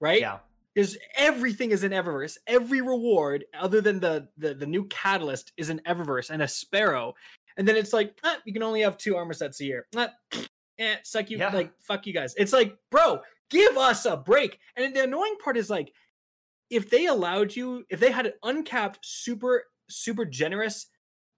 [0.00, 0.20] right?
[0.20, 0.38] yeah
[0.74, 2.36] There's everything is in Eververse.
[2.46, 7.14] Every reward, other than the, the the new catalyst, is in Eververse and a sparrow.
[7.56, 9.86] And then it's like, ah, you can only have two armor sets a year.
[9.96, 10.10] Ah,
[10.78, 11.50] eh, suck you Yeah.
[11.54, 12.34] like fuck you guys.
[12.36, 14.58] It's like, bro, give us a break.
[14.76, 15.92] And the annoying part is like,
[16.70, 20.86] if they allowed you, if they had an uncapped, super, super generous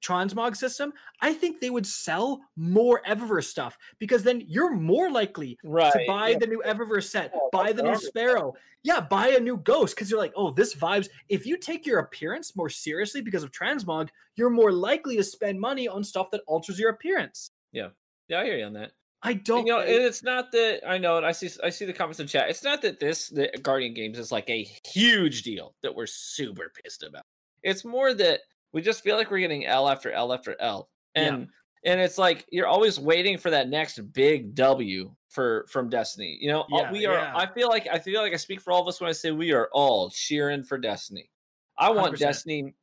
[0.07, 5.59] transmog system, I think they would sell more Eververse stuff because then you're more likely
[5.65, 5.93] Right.
[5.93, 6.39] to buy yeah.
[6.39, 8.55] the new Eververse set, Yeah, buy the new Sparrow.
[8.83, 11.09] Yeah, buy a new Ghost because you're like, oh, this vibes.
[11.29, 15.61] If you take your appearance more seriously because of transmog, you're more likely to spend
[15.61, 17.51] money on stuff that alters your appearance.
[17.73, 17.89] Yeah,
[18.29, 18.93] yeah, I hear you on that.
[19.23, 21.51] I don't you know, and it's not that I know And I see.
[21.65, 22.49] I see the comments in chat.
[22.49, 26.71] It's not that this the Guardian games is like a huge deal that we're super
[26.81, 27.25] pissed about.
[27.65, 28.41] It's more that
[28.77, 31.23] we just feel like we're getting L after L after L, Yeah.
[31.33, 31.49] and
[31.87, 36.37] and it's like you're always waiting for that next big W for from Destiny.
[36.43, 37.15] You know, Yeah, we are.
[37.15, 37.33] yeah.
[37.35, 39.31] I feel like I feel like I speak for all of us when I say
[39.31, 41.31] we are all cheering for Destiny.
[41.79, 42.19] I want 100%.
[42.19, 42.75] Destiny.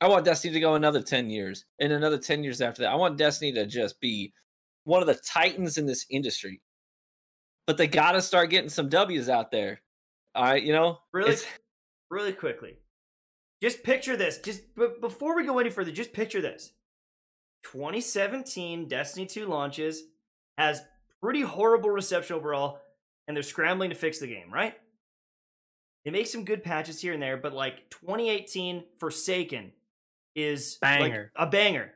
[0.00, 2.92] I want Destiny to go another 10 years and another 10 years after that.
[2.92, 4.32] I want Destiny to just be
[4.84, 6.60] one of the titans in this industry.
[7.66, 9.82] But they got to start getting some W's out there.
[10.36, 10.98] All right, you know?
[11.12, 11.34] really
[12.10, 12.76] really quickly
[13.62, 14.38] just picture this.
[14.38, 16.72] Just b- before we go any further just picture this.
[17.62, 20.02] 2017 destiny 2 launches
[20.58, 20.82] has
[21.20, 22.80] pretty horrible reception overall
[23.28, 24.74] and they're scrambling to fix the game right?
[26.04, 29.70] They make some good patches here and there but like 2018 forsaken
[30.34, 31.30] is like Banger.
[31.36, 31.92] a banger.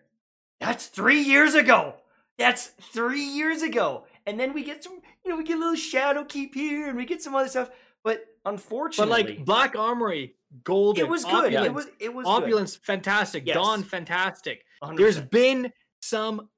[0.60, 1.96] That's three years ago.
[2.38, 4.04] That's three years ago.
[4.24, 7.06] And then we get some you know we get a little Shadowkeep here and we
[7.06, 7.70] get some other stuff
[8.04, 11.54] but but unfortunately like Black Armory, Golden, it was good.
[11.54, 13.44] Opulence, It was it was Opulence, fantastic.
[13.46, 13.54] Yes.
[13.54, 14.64] Dawn, fantastic.
[14.82, 14.96] good.
[14.96, 15.30] There's 100%.
[15.30, 16.48] been some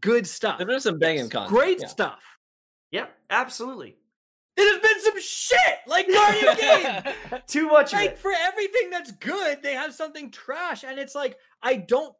[0.00, 0.58] good stuff.
[0.58, 1.50] There's been some banging content.
[1.50, 1.86] Great yeah.
[1.86, 2.22] stuff.
[2.90, 3.96] yeah, absolutely.
[4.56, 6.56] It has been some shit like Guardian
[7.04, 7.40] Game.
[7.46, 8.18] Too much of like it.
[8.18, 12.14] for everything that's good, they have something trash, and it's like I don't.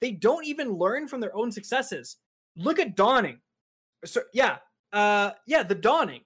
[0.00, 2.16] They don't even learn from their own successes.
[2.56, 3.38] Look at Dawning.
[4.04, 4.58] So yeah,
[4.92, 6.22] uh, yeah, the Dawning.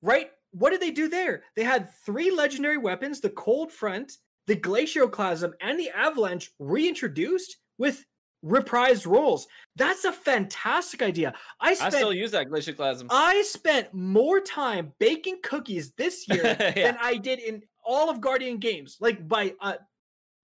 [0.00, 0.30] Right?
[0.52, 1.42] What did they do there?
[1.56, 4.12] They had three legendary weapons: the Cold Front,
[4.46, 8.04] the Glacioclasm, and the Avalanche reintroduced with
[8.44, 9.46] reprised rolls.
[9.76, 11.34] That's a fantastic idea.
[11.60, 13.08] I I still use that glacioclasm.
[13.10, 16.72] I spent more time baking cookies this year Yeah.
[16.74, 19.74] than I did in all of Guardian games, like by uh,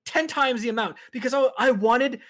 [0.07, 2.20] 10 times the amount, because I, I wanted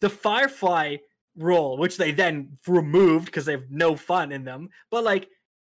[0.00, 0.96] the Firefly
[1.36, 4.68] roll, which they then removed because they have no fun in them.
[4.90, 5.28] But like,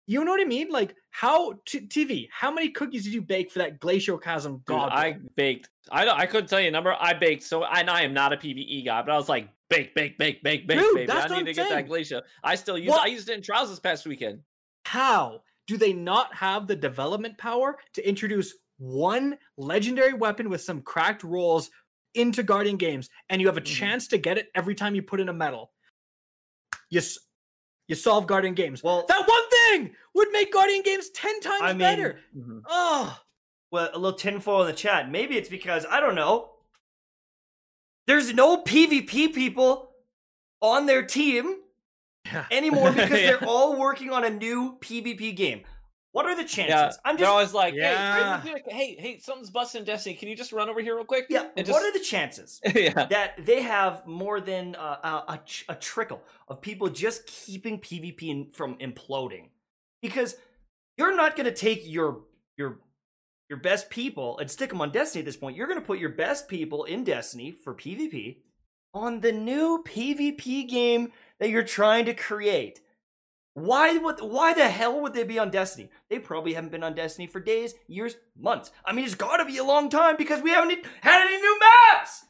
[0.07, 0.69] you know what I mean?
[0.69, 2.29] Like, how t- TV?
[2.31, 4.89] How many cookies did you bake for that Glacioclasm god?
[4.93, 5.69] I baked.
[5.91, 6.95] I don't, I couldn't tell you a number.
[6.99, 7.43] I baked.
[7.43, 10.41] So and I am not a PVE guy, but I was like bake, bake, bake,
[10.43, 11.05] bake, bake, Dude, baby.
[11.07, 12.21] that's I what need I'm to get that glacier.
[12.43, 12.89] I still use.
[12.89, 13.01] What?
[13.01, 14.39] I used it in trials this past weekend.
[14.85, 20.81] How do they not have the development power to introduce one legendary weapon with some
[20.81, 21.69] cracked rolls
[22.13, 23.65] into Guardian games, and you have a Mhm.
[23.65, 25.73] chance to get it every time you put in a medal?
[26.89, 27.01] You
[27.89, 28.83] you solve Guardian games.
[28.83, 32.19] Well, That one thing would make Guardian games ten times I mean, better.
[32.35, 32.61] Mhm.
[32.67, 33.19] Oh,
[33.71, 35.09] well, a little tinfoil in the chat.
[35.11, 36.51] Maybe it's because I don't know.
[38.05, 39.91] There's no PvP people
[40.61, 41.57] on their team
[42.25, 42.45] yeah.
[42.51, 43.27] anymore because Yeah.
[43.37, 45.63] they're all working on a new PvP game.
[46.13, 46.69] What are the chances?
[46.69, 48.41] Yeah, I'm they're just always like, Yeah.
[48.41, 50.15] hey, hey, hey, something's busting Destiny.
[50.15, 51.27] Can you just run over here real quick?
[51.29, 51.49] yeah.
[51.55, 53.05] And What just- are the chances yeah.
[53.07, 54.97] that they have more than uh,
[55.27, 55.39] a, a,
[55.69, 59.49] a trickle of people just keeping PvP in, from imploding?
[60.01, 60.35] Because
[60.97, 62.21] you're not going to take your
[62.57, 62.79] your
[63.49, 65.55] your best people and stick them on Destiny at this point.
[65.55, 68.37] You're going to put your best people in Destiny for PvP
[68.93, 72.81] on the new PvP game that you're trying to create.
[73.53, 75.89] Why would why the hell would they be on Destiny?
[76.09, 78.71] They probably haven't been on Destiny for days, years, months.
[78.85, 81.59] I mean, it's got to be a long time because we haven't had any new
[81.59, 82.25] maps.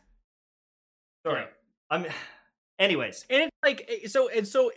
[1.26, 1.46] Sorry.
[1.90, 2.06] I'm
[2.80, 3.26] anyways.
[3.30, 4.72] and it's like eh, so and so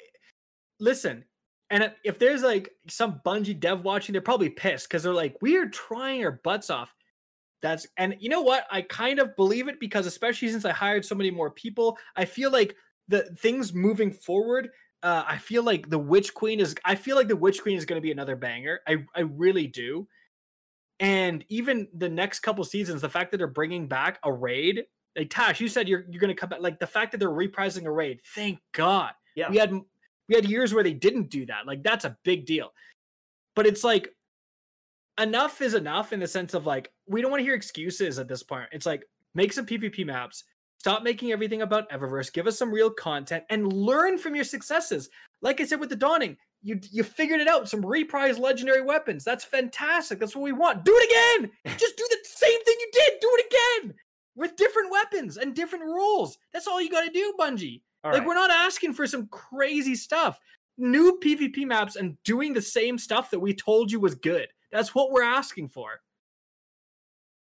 [0.80, 1.24] listen
[1.70, 5.56] and if- there's like some Bungie dev watching they're probably pissed because they're like we
[5.56, 6.94] are trying our butts off.
[7.62, 8.66] That's and you know what?
[8.70, 12.24] I kind of believe it because especially since i hired so many more people i
[12.24, 12.74] feel like
[13.08, 14.70] the things moving forward
[15.02, 17.84] uh, i feel like the witch queen is i feel like the witch queen is
[17.84, 18.80] going to be another banger.
[18.86, 20.08] I i really do.
[20.98, 24.84] And even the next couple seasons the fact that they're bringing back a raid
[25.16, 27.30] like tash you said you're, you're going to come back like the fact that they're
[27.30, 29.12] reprising a raid thank god.
[29.36, 29.50] Yeah.
[29.50, 29.72] we had
[30.30, 32.72] we had years where they didn't do that like that's a big deal.
[33.56, 34.14] But it's like
[35.20, 38.28] enough is enough in the sense of like we don't want to hear excuses at
[38.28, 39.02] this point it's like
[39.34, 40.44] make some pvp maps
[40.78, 45.10] stop making everything about eververse give us some real content and learn from your successes.
[45.42, 49.24] Like i said with the dawning you you figured it out some reprise legendary weapons
[49.24, 50.84] that's fantastic that's what we want.
[50.84, 51.50] Do it again!
[51.76, 53.46] Just do the same thing you did do it
[53.82, 53.94] again!
[54.36, 56.38] With different weapons and different rules.
[56.52, 58.26] That's all you got to do bungie All like right.
[58.28, 60.38] we're not asking for some crazy stuff.
[60.78, 64.48] New PvP maps and doing the same stuff that we told you was good.
[64.72, 66.00] That's what we're asking for.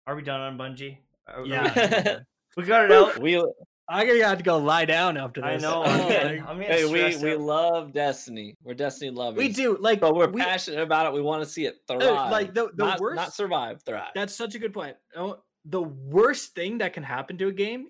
[0.07, 0.99] Are we done on Bungie?
[1.27, 2.19] Are- are Yeah.
[2.57, 3.19] we, we got it out.
[3.19, 3.43] we
[3.89, 5.63] I gotta have to go lie down after I this.
[5.63, 5.83] know.
[5.85, 6.09] Oh, I'm yeah.
[6.09, 7.41] getting, I'm hey, we stressed we out.
[7.41, 8.57] love Destiny.
[8.63, 9.39] We're Destiny lovers.
[9.39, 11.13] we do like but we're we- passionate about it.
[11.13, 12.03] We want to see it thrive.
[12.03, 13.17] uh, like the the not, worst.
[13.17, 14.11] not survive, thrive.
[14.15, 14.97] that's such a good point.
[15.17, 17.89] Oh, The worst thing that can happen to a game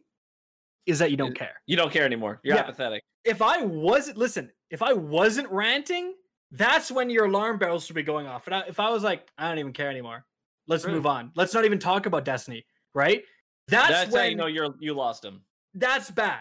[0.86, 1.54] is that you don't care.
[1.66, 2.40] you don't care anymore.
[2.42, 2.62] You're Yeah.
[2.62, 3.02] apathetic.
[3.24, 6.14] If I wasn't listen, if I wasn't ranting,
[6.50, 8.46] that's when your alarm bells should be going off.
[8.46, 10.24] And I, if I was like, I don't even care anymore.
[10.66, 10.96] Let's Really?
[10.96, 11.30] move on.
[11.34, 12.64] Let's not even talk about Destiny.
[12.94, 13.24] Right?
[13.68, 15.42] That's, That's, when how you know you're you lost him.
[15.74, 16.40] that's bad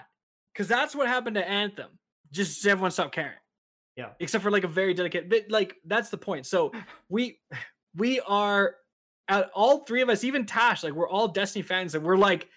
[0.54, 1.88] because that's what happened to anthem
[2.32, 3.38] just everyone stopped caring
[3.96, 4.10] Yeah.
[4.20, 6.72] except for like a very dedicated but like that's the point so
[7.10, 7.40] we
[7.96, 8.76] we are
[9.30, 12.50] at all three of us even tash like we're all destiny fans and we're like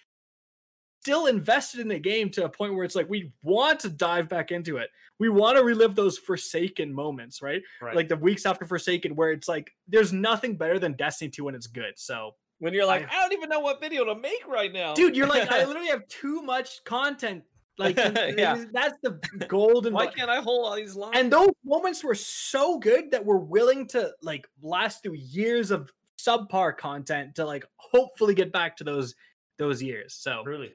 [1.05, 4.27] still invested in the game to a point where it's like we want to dive
[4.27, 4.89] back into it
[5.19, 7.61] we want to relive those forsaken moments right?
[7.83, 7.95] Right.
[7.95, 11.55] like the weeks after forsaken where it's like there's nothing better than destiny 2 when
[11.55, 14.47] it's good so When you're like, I- I, don't even know what video to make
[14.49, 17.45] right now, dude you're like i literally have too much content
[17.77, 17.97] like
[18.39, 18.65] Yeah.
[18.73, 21.17] that's the golden Why can't I hold all these lines?
[21.19, 25.93] and those moments were so good that we're willing to like last through years of
[26.19, 29.15] subpar content to like hopefully get back to those
[29.59, 30.73] those years so Really?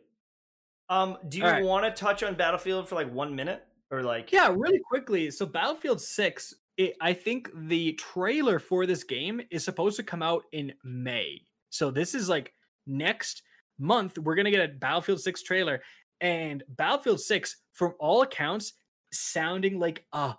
[0.89, 1.63] Um, do you right.
[1.63, 3.63] want to touch on Battlefield for like one minute?
[3.91, 4.31] Or like?
[4.31, 5.31] yeah really quickly.
[5.31, 10.21] So battlefield 6 it, i think the trailer for this game is supposed to come
[10.21, 11.41] out in may.
[11.69, 12.53] So this is like
[12.85, 13.43] next
[13.79, 15.81] month we're gonna get a battlefield 6 trailer.
[16.21, 18.73] And battlefield 6 from all accounts
[19.11, 20.35] sounding like a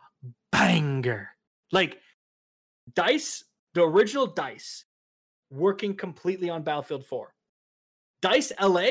[0.52, 1.30] banger.
[1.72, 1.98] Like
[2.94, 3.44] dice
[3.74, 4.84] the original dice
[5.50, 7.34] working completely on battlefield 4
[8.22, 8.86] dice la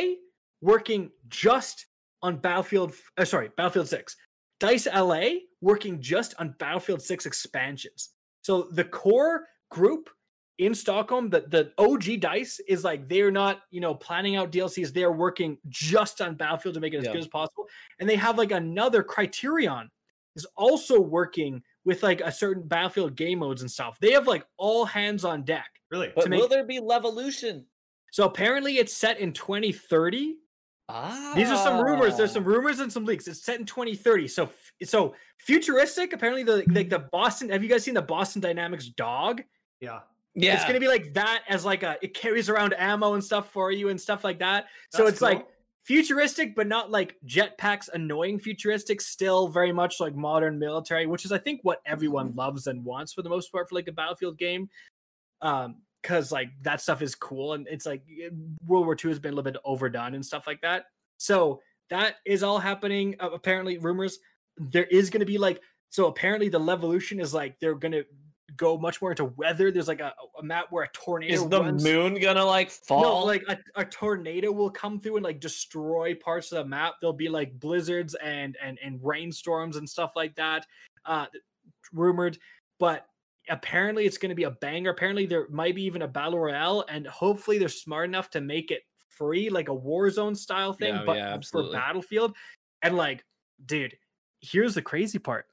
[0.62, 1.86] working just
[2.22, 4.16] on battlefield uh, sorry battlefield 6
[4.60, 5.22] dice la
[5.62, 8.10] working just on battlefield 6 expansions
[8.42, 10.10] so the core group
[10.58, 14.94] in stockholm the, the og dice is like they're not you know planning out dlcs
[14.94, 17.14] they're working just on battlefield to make it as Yeah.
[17.14, 17.66] good as possible
[18.00, 19.90] and they have like another criterion
[20.36, 24.46] is also working with like a certain battlefield game modes and stuff they have like
[24.58, 26.12] all hands on deck Really?
[26.14, 27.64] but to will there be Levolution?
[28.12, 30.36] so apparently it's set in 2030
[30.92, 32.18] Ah, These are some rumors.
[32.18, 33.28] There's some rumors and some leaks.
[33.28, 34.28] It's set in 2030.
[34.28, 34.50] So
[34.84, 36.14] so futuristic.
[36.14, 37.50] Apparently, the like the Boston.
[37.50, 39.44] Have you guys seen the Boston Dynamics dog?
[39.80, 40.00] Yeah.
[40.36, 43.52] Yeah, It's gonna be like that as like a it carries around ammo and stuff
[43.52, 44.66] for you and stuff like that.
[44.90, 45.48] So That's it's like
[45.84, 49.02] futuristic, but not like jetpacks annoying futuristic.
[49.02, 53.14] Still very much like modern military, which is I think what everyone loves and wants
[53.14, 54.70] for the most part for like a battlefield game.
[55.42, 58.04] Um, because like that stuff is cool and it's like
[58.66, 60.86] World War II has been a little bit overdone and stuff like that.
[61.18, 63.16] So that is all happening.
[63.20, 64.20] Uh, apparently, rumors
[64.58, 66.08] there is going to be like so.
[66.08, 68.06] Apparently, the Levolution is like they're going to
[68.60, 69.72] go much more into weather.
[69.72, 73.02] There's like a, a map where a tornado is the runs- moon gonna like fall?
[73.02, 76.96] no, like a, a tornado will come through and like destroy parts of the map.
[77.00, 80.66] There'll be like blizzards and and and rainstorms and stuff like that.
[81.06, 81.26] Uh
[81.94, 82.38] rumored,
[82.80, 83.08] but
[83.50, 84.92] apparently it's going to be a banger.
[84.92, 88.72] Apparently there might be even a battle royale, and hopefully they're smart enough to make
[88.72, 91.72] it free, like a Warzone style thing, Yeah, but yeah, for.
[91.72, 92.36] Battlefield.
[92.82, 93.26] And like,
[93.66, 93.98] dude,
[94.42, 95.46] here's the crazy part.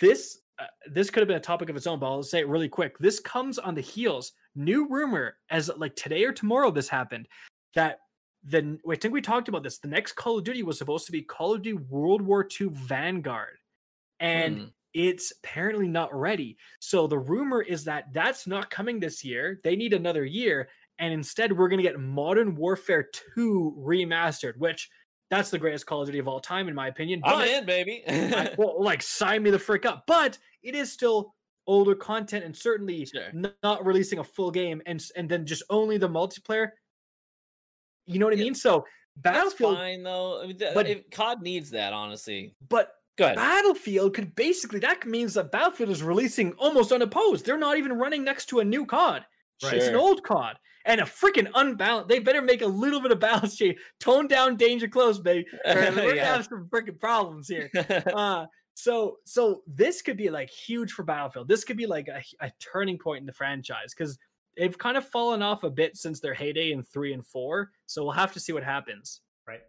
[0.00, 2.48] This uh, this could have been a topic of its own, but I'll say it
[2.48, 2.98] really quick.
[2.98, 4.32] This comes on the heels.
[4.56, 7.28] New rumor, as like today or tomorrow, this happened
[7.74, 8.00] that
[8.42, 9.78] the I think we talked about this.
[9.78, 12.70] The next Call of Duty was supposed to be Call of Duty World War II
[12.72, 13.58] Vanguard,
[14.18, 14.64] and Hmm.
[14.94, 16.56] It's apparently not ready.
[16.80, 19.58] So the rumor is that that's not coming this year.
[19.64, 20.68] They need another year,
[20.98, 24.88] and instead we're going to get Modern Warfare 2 remastered, which
[25.30, 27.20] that's the greatest Call of Duty of all time, in my opinion.
[27.24, 28.02] I'm in, baby.
[28.08, 30.04] I- well, like sign me the frick up.
[30.06, 31.34] But it is still
[31.66, 33.30] older content and certainly Sure.
[33.62, 36.68] not releasing a full game and and then just only the multiplayer.
[38.06, 38.54] You know what I Yeah, mean?
[38.54, 38.86] So
[39.20, 40.40] That's fine though.
[40.42, 42.54] I mean, th- but- if COD needs that, honestly.
[42.68, 43.36] but Go ahead.
[43.36, 47.44] Battlefield could basically that means that Battlefield is releasing almost unopposed.
[47.44, 49.24] They're not even running next to a new COD.
[49.62, 52.08] It's an old COD and a freaking unbalanced.
[52.08, 53.76] They better make a little bit of balance change.
[53.98, 55.46] Tone down danger close, baby.
[55.66, 56.36] We're gonna Yeah.
[56.36, 57.68] have some freaking problems here.
[58.14, 62.22] uh so so this could be like huge for battlefield this could be like a,
[62.46, 64.16] a turning point in the franchise because
[64.56, 68.04] they've kind of fallen off a bit since their heyday in three and four so
[68.04, 69.62] we'll have to see what happens Right.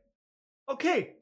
[0.70, 1.14] Okay.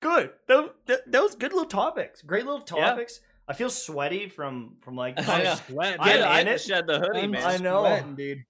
[0.00, 0.30] Good.
[0.46, 0.70] Those,
[1.06, 2.22] those good little topics.
[2.22, 2.90] Great little Yeah.
[2.90, 3.20] topics.
[3.48, 5.54] I feel sweaty from from like I know.
[5.66, 6.60] sweat I'm Get- I in it.
[6.60, 7.44] shed the hoodie, I'm man.
[7.46, 7.82] I know.
[7.82, 8.44] sweating, dude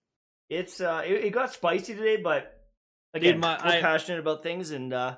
[0.51, 2.59] it's uh it, it got spicy today, but
[3.13, 5.15] again, my- we're I- passionate about things and uh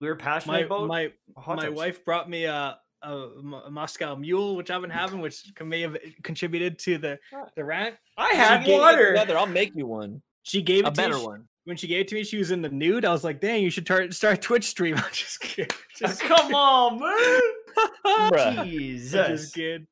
[0.00, 1.76] we were passionate my about my hot my dogs.
[1.76, 3.70] wife brought me a, a, a.
[3.70, 7.18] Moscow Mule, which I've been having, which can- may have contributed to the
[7.56, 7.94] the rant.
[8.18, 9.12] I she had water.
[9.12, 10.20] Together, I'll make you one.
[10.42, 11.48] She gave it A to better she- one.
[11.64, 13.04] When she gave it to me, she was in the nude.
[13.04, 15.74] I was like, "Dang, you should start start a Twitch stream." I'm just kidding.
[15.96, 18.64] Just Come on, man.
[18.66, 19.28] Jesus.
[19.28, 19.86] just kidding.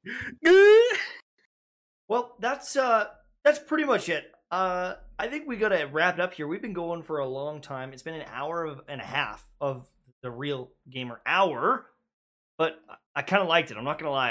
[2.09, 3.07] Well, that's uh
[3.45, 4.31] that's pretty much it.
[4.51, 6.47] Uh I think we gotta wrap it up here.
[6.49, 7.93] We've been going for a long time.
[7.93, 9.87] It's been an hour of, and a half of
[10.23, 11.87] the real gamer hour.
[12.59, 13.77] But I- I kind of liked it.
[13.77, 14.31] I'm not gonna lie.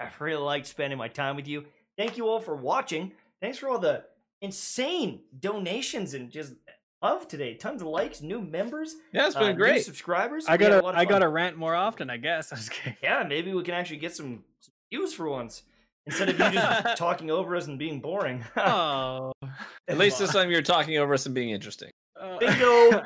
[0.00, 1.64] I, I really liked spending my time with you.
[1.98, 3.10] Thank you all for watching.
[3.42, 4.04] Thanks for all the
[4.40, 6.54] insane donations and just
[7.02, 7.54] love today.
[7.54, 9.84] Tons of likes, new members, Yeah, it's uh, been new great.
[9.84, 10.46] subscribers.
[10.46, 12.52] I We a gotta lot I gotta rant more often, I guess.
[12.52, 12.70] I was.
[13.02, 15.62] Yeah, maybe we can actually get some, some views for once
[16.06, 18.44] instead of you just talking over us and being boring.
[18.56, 19.32] Oh,
[19.88, 21.90] At least this time you're talking over us and being interesting.
[22.20, 23.02] uh, Bingo.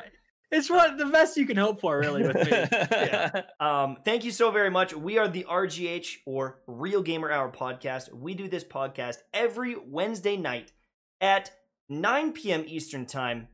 [0.51, 2.51] it's what the best you can hope for, really, with me.
[2.51, 3.43] Yeah.
[3.61, 4.95] Um, thank you so very much.
[4.95, 8.13] We are the RGH or Real Gamer Hour podcast.
[8.13, 10.73] We do this podcast every Wednesday night
[11.21, 11.51] at
[11.89, 12.65] 9 p.m.
[12.67, 13.49] Eastern Time,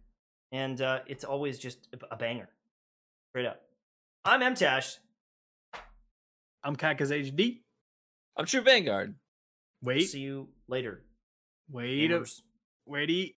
[0.53, 2.49] and uh, it's always just a- a banger.
[3.33, 3.63] Straight up.
[4.25, 4.99] I'm MTash.
[6.63, 7.61] I'm Cactus HD.
[8.37, 9.15] I'm True Vanguard.
[9.83, 11.03] Wait, See you later.
[11.71, 12.43] wait, a- gamers.
[12.87, 13.11] wait.